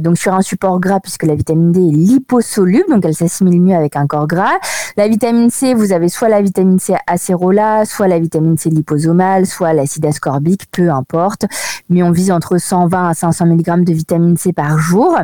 donc 0.01 0.14
sur 0.17 0.35
un 0.35 0.43
support 0.43 0.81
gras 0.81 1.01
puisque 1.01 1.25
la 1.25 1.35
vitamine 1.35 1.73
D 1.73 1.81
est 1.81 1.93
liposoluble, 1.93 2.89
donc 2.89 3.05
elle 3.05 3.15
s'assimile 3.15 3.61
mieux 3.61 3.75
avec 3.75 3.97
un 3.97 4.07
corps 4.07 4.27
gras. 4.27 4.55
La 4.97 5.09
vitamine 5.09 5.51
C, 5.51 5.75
vous 5.75 5.93
avez 5.93 6.09
soit 6.09 6.29
la 6.29 6.43
vitamine 6.43 6.79
C 6.79 6.95
acérola, 7.07 7.85
soit 7.85 8.09
la 8.09 8.19
vitamine 8.19 8.57
C 8.57 8.71
liposomale, 8.71 9.47
soit 9.47 9.73
l'acide 9.73 10.07
ascorbique, 10.07 10.71
peu 10.71 10.91
importe. 10.91 11.47
Mais 11.89 12.03
on 12.03 12.11
vise 12.11 12.31
entre 12.31 12.59
120 12.59 13.09
à 13.09 13.15
500 13.15 13.47
mg 13.47 13.85
de 13.85 13.93
vitamine 13.93 14.37
C 14.37 14.53
par 14.53 14.79
jour. 14.79 15.19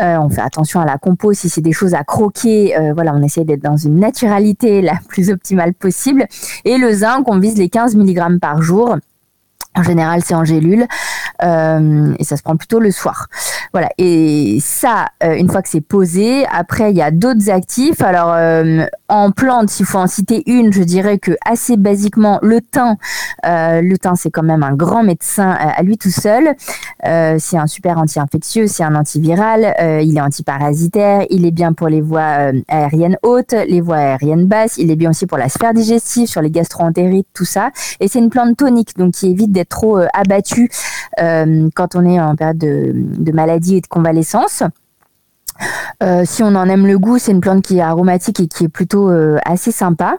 Euh, 0.00 0.16
on 0.18 0.28
fait 0.28 0.40
attention 0.40 0.80
à 0.80 0.84
la 0.84 0.98
compo 0.98 1.32
si 1.32 1.48
c'est 1.48 1.60
des 1.60 1.72
choses 1.72 1.94
à 1.94 2.04
croquer. 2.04 2.78
Euh, 2.78 2.92
voilà, 2.94 3.14
on 3.14 3.22
essaie 3.22 3.44
d'être 3.44 3.62
dans 3.62 3.76
une 3.76 3.98
naturalité 3.98 4.82
la 4.82 4.98
plus 5.08 5.30
optimale 5.30 5.74
possible. 5.74 6.26
Et 6.64 6.78
le 6.78 6.92
zinc, 6.92 7.28
on 7.28 7.38
vise 7.38 7.56
les 7.56 7.68
15 7.68 7.96
mg 7.96 8.38
par 8.40 8.62
jour. 8.62 8.96
En 9.78 9.84
général, 9.84 10.22
c'est 10.24 10.34
en 10.34 10.44
gélule 10.44 10.88
euh, 11.44 12.14
et 12.18 12.24
ça 12.24 12.36
se 12.36 12.42
prend 12.42 12.56
plutôt 12.56 12.80
le 12.80 12.90
soir. 12.90 13.28
Voilà. 13.72 13.88
Et 13.98 14.58
ça, 14.60 15.06
euh, 15.22 15.34
une 15.34 15.48
fois 15.48 15.62
que 15.62 15.68
c'est 15.68 15.80
posé, 15.80 16.44
après 16.46 16.90
il 16.90 16.96
y 16.96 17.02
a 17.02 17.12
d'autres 17.12 17.48
actifs. 17.50 18.00
Alors 18.00 18.32
euh, 18.32 18.86
en 19.08 19.30
plante, 19.30 19.70
s'il 19.70 19.86
faut 19.86 19.98
en 19.98 20.08
citer 20.08 20.42
une, 20.46 20.72
je 20.72 20.82
dirais 20.82 21.18
que 21.18 21.32
assez 21.48 21.76
basiquement 21.76 22.40
le 22.42 22.60
thym. 22.60 22.96
le 23.44 23.96
thym, 23.96 24.16
c'est 24.16 24.30
quand 24.30 24.42
même 24.42 24.64
un 24.64 24.74
grand 24.74 25.04
médecin 25.04 25.50
à 25.50 25.80
lui 25.82 25.96
tout 25.96 26.10
seul. 26.10 26.54
c'est 27.04 27.56
un 27.56 27.66
super 27.66 27.98
anti-infectieux, 27.98 28.66
c'est 28.66 28.82
un 28.82 28.96
antiviral. 28.96 29.74
il 30.02 30.16
est 30.16 30.20
antiparasitaire. 30.20 31.24
Il 31.30 31.46
est 31.46 31.52
bien 31.52 31.72
pour 31.72 31.88
les 31.88 32.00
voies 32.00 32.52
aériennes 32.68 33.16
hautes, 33.22 33.52
les 33.52 33.80
voies 33.80 33.96
aériennes 33.96 34.46
basses. 34.46 34.76
Il 34.78 34.90
est 34.90 34.96
bien 34.96 35.10
aussi 35.10 35.26
pour 35.26 35.38
la 35.38 35.48
sphère 35.48 35.72
digestive, 35.72 36.26
sur 36.26 36.42
les 36.42 36.50
gastro-entérites, 36.50 37.28
tout 37.32 37.44
ça. 37.44 37.70
Et 38.00 38.08
c'est 38.08 38.18
une 38.18 38.30
plante 38.30 38.56
tonique, 38.56 38.96
donc 38.96 39.14
qui 39.14 39.30
évite 39.30 39.52
d'être 39.52 39.67
trop 39.68 40.00
abattu 40.12 40.70
euh, 41.20 41.68
quand 41.74 41.96
on 41.96 42.04
est 42.04 42.20
en 42.20 42.36
période 42.36 42.58
de, 42.58 43.32
maladie 43.32 43.76
et 43.76 43.80
de 43.80 43.86
convalescence. 43.86 44.62
Euh, 46.02 46.22
si 46.24 46.42
on 46.42 46.54
en 46.54 46.68
aime 46.68 46.86
le 46.86 46.98
goût, 46.98 47.18
c'est 47.18 47.32
une 47.32 47.40
plante 47.40 47.62
qui 47.62 47.78
est 47.78 47.82
aromatique 47.82 48.40
et 48.40 48.46
qui 48.46 48.64
est 48.64 48.68
plutôt 48.68 49.10
euh, 49.10 49.38
assez 49.44 49.72
sympa. 49.72 50.18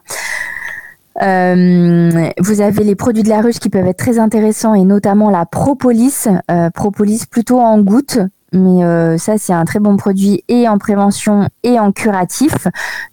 vous 1.16 2.62
avez 2.62 2.84
les 2.84 2.96
produits 2.96 3.24
de 3.24 3.30
la 3.30 3.42
ruche 3.42 3.60
qui 3.60 3.70
peuvent 3.70 3.88
être 3.88 3.98
très 3.98 4.20
intéressants 4.20 4.74
et 4.74 4.84
notamment 4.84 5.30
la 5.30 5.46
propolis, 5.46 6.28
propolis 6.74 7.26
plutôt 7.26 7.60
en 7.60 7.80
gouttes, 7.80 8.20
mais 8.54 9.18
ça 9.18 9.38
c'est 9.38 9.54
un 9.54 9.66
très 9.66 9.80
bon 9.80 9.98
produit 9.98 10.44
et 10.48 10.68
en 10.68 10.78
prévention 10.78 11.48
et 11.64 11.80
en 11.80 11.92
curatif. 11.92 12.68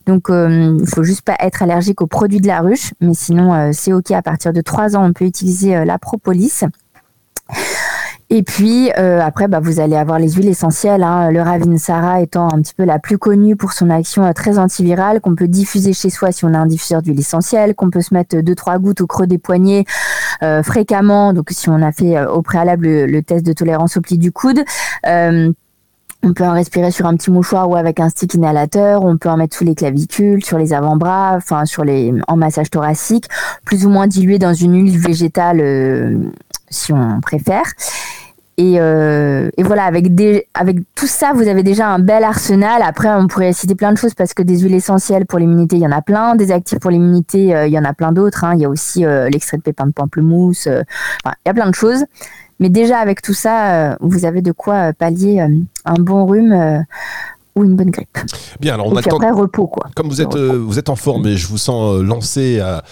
Donc 0.07 0.27
il 0.31 0.87
faut 0.93 1.03
juste 1.03 1.23
pas 1.23 1.37
être 1.41 1.63
allergique 1.63 2.01
aux 2.01 2.07
produits 2.07 2.41
de 2.41 2.47
la 2.47 2.61
ruche, 2.61 2.93
mais 3.01 3.15
sinon 3.15 3.73
c'est 3.73 3.93
ok 3.93 4.11
à 4.13 4.23
partir 4.23 4.53
de 4.53 4.61
3 4.61 4.97
ans 4.97 5.05
on 5.05 5.13
peut 5.13 5.25
utiliser 5.25 5.85
la 5.85 5.99
propolis. 5.99 6.63
Et 8.29 8.43
puis 8.43 8.91
euh, 8.99 9.21
après, 9.21 9.47
bah, 9.47 9.61
vous 9.61 9.79
allez 9.79 9.97
avoir 9.97 10.19
les 10.19 10.33
huiles 10.33 10.49
essentielles. 10.49 11.03
Hein, 11.03 11.31
le 11.31 11.41
Ravinsara 11.41 12.21
étant 12.21 12.49
un 12.53 12.61
petit 12.61 12.75
peu 12.75 12.85
la 12.85 12.99
plus 12.99 13.19
connue 13.19 13.55
pour 13.57 13.73
son 13.73 13.89
action 13.89 14.25
euh, 14.25 14.33
très 14.33 14.59
antivirale, 14.59 15.21
qu'on 15.21 15.35
peut 15.35 15.49
diffuser 15.49 15.93
chez 15.93 16.11
soi 16.11 16.33
si 16.33 16.45
on 16.45 16.53
a 16.53 16.59
un 16.59 16.67
diffuseur 16.67 17.03
d'huile 17.03 17.21
essentielle, 17.21 17.75
qu'on 17.75 17.91
peut 17.91 18.01
se 18.01 18.13
mettre 18.13 18.37
deux 18.41 18.55
trois 18.55 18.79
gouttes 18.79 19.01
au 19.01 19.07
creux 19.07 19.27
des 19.27 19.39
poignets 19.39 19.85
euh, 20.43 20.63
fréquemment. 20.63 21.33
Donc 21.33 21.49
si 21.51 21.69
on 21.69 21.83
a 21.83 21.93
fait 21.93 22.25
au 22.27 22.43
préalable 22.43 22.87
le, 22.87 23.23
test 23.23 23.47
de 23.47 23.53
tolérance 23.53 23.97
au 23.97 24.01
pli 24.01 24.19
du 24.19 24.33
coude. 24.33 24.65
On 26.23 26.33
peut 26.33 26.45
en 26.45 26.55
respirer 26.55 26.91
sur 26.91 27.07
un 27.07 27.15
petit 27.15 27.31
mouchoir 27.31 27.71
ou 27.71 27.77
avec 27.77 28.01
un 28.01 28.09
stick 28.09 28.35
inhalateur. 28.35 29.05
On 29.05 29.17
peut 29.17 29.29
en 29.29 29.37
mettre 29.37 29.57
sous 29.57 29.63
les 29.63 29.77
clavicules, 29.77 30.45
sur 30.45 30.59
les 30.59 30.73
avant-bras, 30.73 31.35
enfin 31.37 31.67
sur 31.67 31.85
les 31.85 32.13
en 32.27 32.37
massage 32.37 32.69
thoracique, 32.69 33.27
plus 33.65 33.87
ou 33.87 33.91
moins 33.91 34.09
dilué 34.09 34.41
dans 34.41 34.53
une 34.53 34.75
huile 34.75 34.99
végétale 34.99 35.61
euh, 35.61 36.19
si 36.69 36.93
on 36.93 37.21
préfère. 37.21 37.65
Et, 38.59 38.81
euh, 38.81 39.51
et, 39.59 39.63
voilà, 39.63 39.85
avec, 39.85 40.15
des, 40.15 40.49
avec 40.55 40.79
tout 40.95 41.07
ça, 41.07 41.33
vous 41.35 41.47
avez 41.47 41.63
déjà 41.63 41.89
un 41.89 41.99
bel 41.99 42.25
arsenal. 42.25 42.81
Après, 42.83 43.11
on 43.11 43.27
pourrait 43.27 43.53
citer 43.53 43.75
plein 43.75 43.93
de 43.93 43.99
choses 43.99 44.15
parce 44.15 44.33
que 44.33 44.43
des 44.43 44.61
huiles 44.61 44.75
essentielles 44.75 45.27
pour 45.27 45.39
l'immunité, 45.39 45.77
il 45.77 45.83
y 45.83 45.87
en 45.87 45.93
a 45.93 46.01
plein. 46.01 46.37
Des 46.37 46.53
actifs 46.53 46.79
pour 46.79 46.91
l'immunité, 46.91 47.55
euh, 47.55 47.67
il 47.67 47.73
y 47.73 47.79
en 47.79 47.85
a 47.85 47.93
plein 47.93 48.13
d'autres. 48.13 48.45
Hein. 48.45 48.55
Il 48.55 48.61
y 48.61 48.65
a 48.65 48.71
aussi 48.71 49.05
euh, 49.05 49.29
l'extrait 49.29 49.59
de 49.59 49.63
pépins 49.63 49.87
de 49.87 49.93
pamplemousse. 49.93 50.69
Enfin, 50.69 51.35
il 51.45 51.49
y 51.49 51.51
a 51.51 51.55
plein 51.55 51.69
de 51.69 51.75
choses. 51.75 52.05
Mais 52.59 52.71
déjà, 52.71 52.99
avec 52.99 53.21
tout 53.21 53.35
ça, 53.35 53.99
vous 54.01 54.25
avez 54.25 54.41
de 54.41 54.53
quoi 54.53 54.95
pallier 54.95 55.47
un 55.85 55.95
bon 55.95 56.25
rhume 56.25 56.87
ou 57.57 57.65
une 57.65 57.75
bonne 57.75 57.91
grippe. 57.91 58.19
Bien, 58.61 58.75
alors 58.75 58.87
on 58.87 58.97
a 58.97 59.01
après, 59.01 59.31
repos 59.31 59.67
quoi. 59.67 59.89
Comme 59.97 60.09
vous 60.09 60.21
êtes, 60.21 60.37
euh, 60.37 60.59
vous 60.59 60.79
êtes 60.79 60.91
en 60.91 60.97
forme 60.97 61.27
et 61.27 61.37
je 61.37 61.49
vous 61.49 61.59
sens 61.59 61.97
euh, 61.97 62.03
lancé 62.03 62.61
à, 62.61 62.83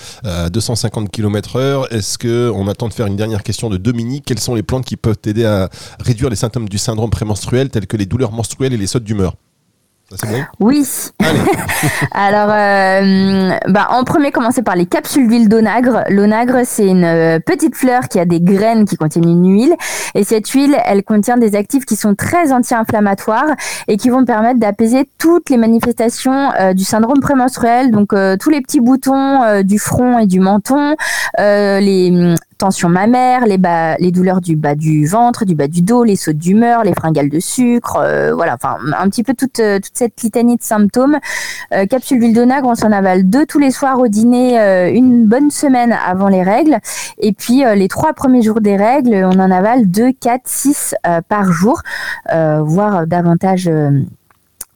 250 0.50 1.10
km/h, 1.10 1.86
est-ce 1.90 2.18
que 2.18 2.50
on 2.54 2.66
attend 2.66 2.88
de 2.88 2.94
faire 2.94 3.06
une 3.06 3.16
dernière 3.16 3.42
question 3.42 3.68
de 3.68 3.76
Dominique? 3.76 4.24
Quelles 4.26 4.38
sont 4.40 4.54
les 4.54 4.62
plantes 4.62 4.84
qui 4.84 4.96
peuvent 4.96 5.18
aider 5.26 5.44
à 5.44 5.68
réduire 6.00 6.30
les 6.30 6.36
symptômes 6.36 6.68
du 6.68 6.78
syndrome 6.78 7.10
prémenstruel, 7.10 7.68
tels 7.68 7.86
que 7.86 7.96
les 7.96 8.06
douleurs 8.06 8.32
menstruelles 8.32 8.72
et 8.72 8.78
les 8.78 8.86
sautes 8.86 9.04
d'humeur? 9.04 9.34
Oui. 10.60 10.86
Alors, 12.12 12.50
euh, 12.50 13.50
bah, 13.68 13.88
en 13.90 14.04
premier, 14.04 14.30
commencer 14.30 14.62
par 14.62 14.76
les 14.76 14.86
capsules 14.86 15.28
d'huile 15.28 15.48
d'onagre. 15.48 16.04
L'onagre, 16.08 16.60
c'est 16.64 16.86
une 16.86 17.04
euh, 17.04 17.38
petite 17.38 17.76
fleur 17.76 18.08
qui 18.08 18.18
a 18.18 18.24
des 18.24 18.40
graines 18.40 18.84
qui 18.84 18.96
contiennent 18.96 19.28
une 19.28 19.50
huile. 19.50 19.74
Et 20.14 20.24
cette 20.24 20.48
huile, 20.48 20.76
elle 20.84 21.02
contient 21.02 21.36
des 21.36 21.56
actifs 21.56 21.84
qui 21.84 21.96
sont 21.96 22.14
très 22.14 22.52
anti-inflammatoires 22.52 23.54
et 23.88 23.96
qui 23.96 24.10
vont 24.10 24.24
permettre 24.24 24.60
d'apaiser 24.60 25.08
toutes 25.18 25.50
les 25.50 25.56
manifestations 25.56 26.52
euh, 26.58 26.72
du 26.72 26.84
syndrome 26.84 27.20
prémenstruel. 27.20 27.90
Donc, 27.90 28.14
tous 28.40 28.50
les 28.50 28.60
petits 28.60 28.80
boutons 28.80 29.62
du 29.62 29.78
front 29.78 30.18
et 30.18 30.26
du 30.26 30.40
menton, 30.40 30.94
les 31.38 32.34
tension 32.56 32.88
mammaire, 32.88 33.46
les, 33.46 33.58
bas, 33.58 33.96
les 33.96 34.10
douleurs 34.10 34.40
du 34.40 34.56
bas 34.56 34.74
du 34.74 35.06
ventre, 35.06 35.44
du 35.44 35.54
bas 35.54 35.68
du 35.68 35.82
dos, 35.82 36.04
les 36.04 36.16
sautes 36.16 36.38
d'humeur, 36.38 36.84
les 36.84 36.94
fringales 36.94 37.28
de 37.28 37.40
sucre, 37.40 37.96
euh, 37.96 38.34
voilà, 38.34 38.54
enfin 38.54 38.76
un 38.98 39.08
petit 39.08 39.22
peu 39.22 39.34
toute, 39.34 39.58
euh, 39.60 39.78
cette 39.92 40.22
litanie 40.22 40.56
de 40.56 40.62
symptômes. 40.62 41.18
Euh, 41.72 41.86
capsule 41.86 42.20
d'huile 42.20 42.34
de 42.34 42.44
nagre, 42.44 42.68
on 42.68 42.74
s'en 42.74 42.92
avale 42.92 43.28
deux 43.28 43.46
tous 43.46 43.58
les 43.58 43.70
soirs 43.70 43.98
au 43.98 44.08
dîner, 44.08 44.58
une 44.94 45.26
bonne 45.26 45.50
semaine 45.50 45.96
avant 46.06 46.28
les 46.28 46.42
règles, 46.42 46.78
et 47.18 47.32
puis 47.32 47.64
les 47.74 47.88
trois 47.88 48.12
premiers 48.12 48.42
jours 48.42 48.60
des 48.60 48.76
règles, 48.76 49.14
on 49.24 49.38
en 49.38 49.50
avale 49.50 49.90
deux, 49.90 50.12
quatre, 50.12 50.46
six 50.46 50.94
par 51.28 51.52
jour, 51.52 51.82
voire 52.30 53.06
davantage 53.06 53.70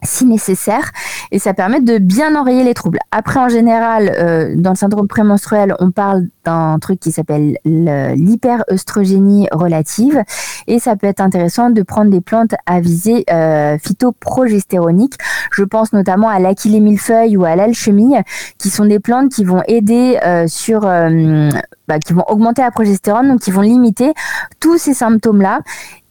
si 0.03 0.27
nécessaire 0.27 0.91
et 1.31 1.39
ça 1.39 1.55
permet 1.55 1.81
de 1.81 1.99
bien 1.99 2.35
enrayer 2.37 2.65
les 2.65 2.75
troubles. 2.75 2.99
Après 3.11 3.41
en 3.41 3.49
général 3.49 4.13
euh, 4.17 4.55
dans 4.57 4.71
le 4.71 4.77
syndrome 4.77 5.09
prémenstruel 5.09 5.75
on 5.81 5.91
parle 5.91 6.27
d'un 6.45 6.79
truc 6.79 7.01
qui 7.01 7.13
s'appelle 7.13 7.59
l'hyperœstrogénie 7.65 9.49
relative 9.53 10.23
et 10.67 10.79
ça 10.79 10.97
peut 10.97 11.07
être 11.07 11.21
intéressant 11.21 11.71
de 11.71 11.83
prendre 11.83 12.11
des 12.11 12.21
plantes 12.21 12.55
à 12.67 12.81
visée 12.81 13.25
euh, 13.31 13.79
phytoprogestéronique. 13.79 15.15
Je 15.53 15.65
pense 15.65 15.93
notamment 15.93 16.29
à 16.29 16.39
l'aquilée 16.39 16.81
millefeuille 16.81 17.37
ou 17.37 17.45
à 17.45 17.57
l'alchimie 17.57 18.15
qui 18.59 18.71
sont 18.71 18.85
des 18.85 19.01
plantes 19.01 19.33
qui 19.33 19.45
vont 19.45 19.63
aider 19.67 20.19
euh, 20.25 20.47
sur 20.47 20.87
euh, 20.87 21.51
bah, 21.89 21.99
qui 21.99 22.13
vont 22.13 22.25
augmenter 22.29 22.63
la 22.63 22.71
progestérone 22.71 23.29
donc 23.29 23.41
qui 23.41 23.51
vont 23.51 23.63
limiter 23.63 24.13
tous 24.61 24.79
ces 24.79 24.95
symptômes 24.95 25.43
là 25.43 25.61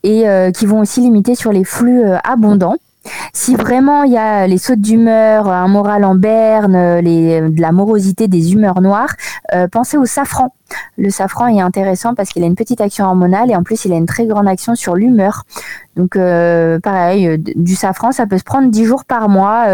et 0.04 0.26
qui 0.54 0.66
vont 0.66 0.80
aussi 0.80 1.02
limiter 1.02 1.36
sur 1.36 1.52
les 1.52 1.66
flux 1.66 2.02
abondants. 2.24 2.78
Si 3.34 3.56
vraiment 3.56 4.04
il 4.04 4.14
y 4.14 4.18
a 4.18 4.48
les 4.48 4.58
sautes 4.58 4.82
d'humeur, 4.82 5.48
un 5.48 5.68
moral 5.68 6.04
en 6.04 6.16
berne, 6.16 7.00
les, 7.00 7.42
de 7.42 7.62
la 7.62 7.72
morosité, 7.72 8.28
des 8.28 8.54
humeurs 8.54 8.82
noires, 8.82 9.16
euh, 9.54 9.68
pensez 9.68 9.98
au 9.98 10.06
safran. 10.06 10.54
Le 10.98 11.10
safran 11.10 11.48
est 11.48 11.62
intéressant 11.62 12.14
parce 12.14 12.30
qu'il 12.30 12.44
a 12.44 12.46
une 12.46 12.56
petite 12.56 12.82
action 12.82 13.06
hormonale 13.06 13.50
et 13.52 13.56
en 13.56 13.64
plus 13.64 13.86
il 13.86 13.94
a 13.94 13.96
une 13.96 14.06
très 14.06 14.26
grande 14.26 14.48
action 14.48 14.76
sur 14.76 14.96
l'humeur. 14.96 15.44
Donc 15.96 16.16
euh, 16.16 16.80
pareil, 16.80 17.28
euh, 17.28 17.38
du 17.38 17.76
safran, 17.76 18.12
ça 18.12 18.28
peut 18.28 18.38
se 18.38 18.44
prendre 18.44 18.70
10 18.70 18.86
jours 18.86 19.06
par 19.06 19.30
mois, 19.30 19.66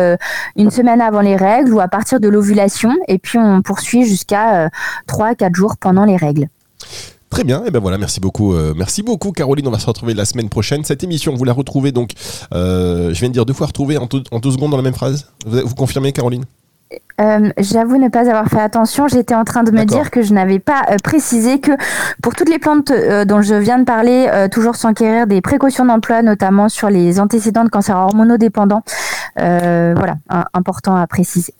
une 0.55 0.69
semaine 0.69 1.01
avant 1.01 1.21
les 1.21 1.35
règles 1.35 1.73
ou 1.73 1.79
à 1.79 1.87
partir 1.87 2.19
de 2.19 2.27
l'ovulation 2.27 2.93
et 3.07 3.17
puis 3.17 3.39
on 3.39 3.61
poursuit 3.61 4.05
jusqu'à 4.05 4.69
3-4 5.07 5.55
jours 5.55 5.77
pendant 5.77 6.05
les 6.05 6.17
règles. 6.17 6.47
Très 7.33 7.43
bien, 7.43 7.63
et 7.65 7.71
ben 7.71 7.79
voilà, 7.79 7.97
merci 7.97 8.19
beaucoup, 8.19 8.53
euh, 8.53 8.75
merci 8.77 9.01
beaucoup 9.01 9.31
Caroline. 9.31 9.67
On 9.67 9.71
va 9.71 9.79
se 9.79 9.87
retrouver 9.87 10.13
la 10.13 10.23
semaine 10.23 10.49
prochaine. 10.49 10.83
Cette 10.83 11.03
émission, 11.03 11.33
vous 11.33 11.45
la 11.45 11.53
retrouvez 11.53 11.91
donc, 11.91 12.11
euh, 12.53 13.11
je 13.11 13.19
viens 13.19 13.29
de 13.29 13.33
dire 13.33 13.47
deux 13.47 13.53
fois 13.53 13.65
retrouver 13.65 13.97
en, 13.97 14.05
deux 14.05 14.51
secondes 14.51 14.69
dans 14.69 14.77
la 14.77 14.83
même 14.83 14.93
phrase. 14.93 15.31
Vous, 15.47 15.73
confirmez, 15.73 16.11
Caroline? 16.11 16.43
Euh, 17.19 17.49
J'avoue 17.57 17.97
ne 17.97 18.09
pas 18.09 18.29
avoir 18.29 18.47
fait 18.49 18.59
attention. 18.59 19.07
J'étais 19.07 19.33
en 19.33 19.45
train 19.45 19.63
de 19.63 19.71
me 19.71 19.83
dire 19.83 20.11
que 20.11 20.21
je 20.21 20.31
n'avais 20.31 20.59
pas 20.59 20.83
précisé 21.03 21.59
que 21.59 21.71
pour 22.21 22.35
toutes 22.35 22.49
les 22.49 22.59
plantes 22.59 22.91
dont 23.25 23.41
je 23.41 23.55
viens 23.55 23.79
de 23.79 23.85
parler, 23.85 24.29
toujours 24.51 24.75
s'enquérir 24.75 25.25
des 25.25 25.41
précautions 25.41 25.85
d'emploi, 25.85 26.21
notamment 26.21 26.69
sur 26.69 26.91
les 26.91 27.19
antécédents 27.19 27.63
de 27.63 27.69
cancer 27.69 27.97
hormonodépendant. 27.97 28.83
voilà, 29.37 30.17
important 30.53 30.95
à 30.95 31.07
préciser. 31.07 31.55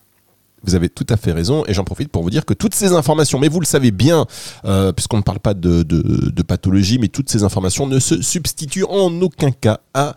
Vous 0.64 0.76
avez 0.76 0.90
tout 0.90 1.06
à 1.10 1.18
fait 1.18 1.32
raison 1.32 1.64
et 1.68 1.74
j'en 1.74 1.84
profite 1.84 2.10
pour 2.10 2.24
vous 2.24 2.30
dire 2.30 2.46
que 2.46 2.54
toutes 2.54 2.76
ces 2.76 2.94
informations, 2.94 3.40
mais 3.40 3.50
vous 3.50 3.60
le 3.60 3.66
savez 3.66 3.92
bien, 3.92 4.26
euh, 4.66 4.92
puisqu'on 4.92 5.18
ne 5.18 5.24
parle 5.24 5.40
pas 5.40 5.54
de, 5.54 5.84
de, 5.84 6.42
pathologie, 6.44 7.00
mais 7.00 7.08
toutes 7.08 7.30
ces 7.30 7.44
informations 7.44 7.88
ne 7.88 8.00
se 8.00 8.22
substituent 8.22 8.86
en 8.86 9.22
aucun 9.22 9.52
cas 9.52 9.80
à 9.94 10.16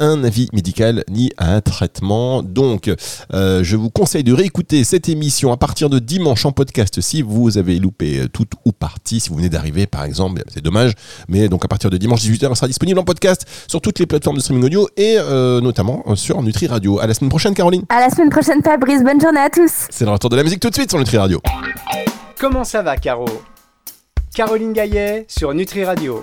un 0.00 0.24
avis 0.24 0.48
médical 0.52 1.04
ni 1.10 1.30
à 1.36 1.54
un 1.54 1.60
traitement. 1.60 2.42
Donc, 2.42 2.90
euh, 3.32 3.62
je 3.64 3.76
vous 3.76 3.90
conseille 3.90 4.24
de 4.24 4.32
réécouter 4.32 4.84
cette 4.84 5.08
émission 5.08 5.52
à 5.52 5.56
partir 5.56 5.90
de 5.90 5.98
dimanche 5.98 6.46
en 6.46 6.52
podcast 6.52 7.00
si 7.00 7.22
vous 7.22 7.58
avez 7.58 7.78
loupé 7.78 8.20
euh, 8.20 8.28
toute 8.28 8.52
ou 8.64 8.72
partie, 8.72 9.20
si 9.20 9.28
vous 9.30 9.36
venez 9.36 9.48
d'arriver 9.48 9.86
par 9.86 10.04
exemple, 10.04 10.42
c'est 10.52 10.62
dommage. 10.62 10.92
Mais 11.28 11.48
donc 11.48 11.64
à 11.64 11.68
partir 11.68 11.90
de 11.90 11.96
dimanche 11.96 12.22
18h, 12.22 12.48
elle 12.50 12.56
sera 12.56 12.66
disponible 12.66 12.98
en 12.98 13.04
podcast 13.04 13.44
sur 13.66 13.80
toutes 13.80 13.98
les 13.98 14.06
plateformes 14.06 14.36
de 14.36 14.42
streaming 14.42 14.64
audio 14.64 14.88
et 14.96 15.16
euh, 15.18 15.60
notamment 15.60 16.04
sur 16.14 16.42
Nutri 16.42 16.66
Radio. 16.66 16.98
À 17.00 17.06
la 17.06 17.14
semaine 17.14 17.30
prochaine, 17.30 17.54
Caroline. 17.54 17.84
À 17.88 18.00
la 18.00 18.10
semaine 18.10 18.30
prochaine, 18.30 18.62
Fabrice. 18.62 19.02
Bonne 19.02 19.20
journée 19.20 19.40
à 19.40 19.50
tous. 19.50 19.86
C'est 19.90 20.04
le 20.04 20.10
retour 20.10 20.30
de 20.30 20.36
la 20.36 20.42
musique 20.42 20.60
tout 20.60 20.70
de 20.70 20.74
suite 20.74 20.90
sur 20.90 20.98
Nutri 20.98 21.18
Radio. 21.18 21.40
Comment 22.38 22.64
ça 22.64 22.82
va, 22.82 22.96
Caro? 22.96 23.26
Caroline 24.34 24.72
Gaillet 24.72 25.24
sur 25.28 25.52
Nutri 25.52 25.84
Radio. 25.84 26.16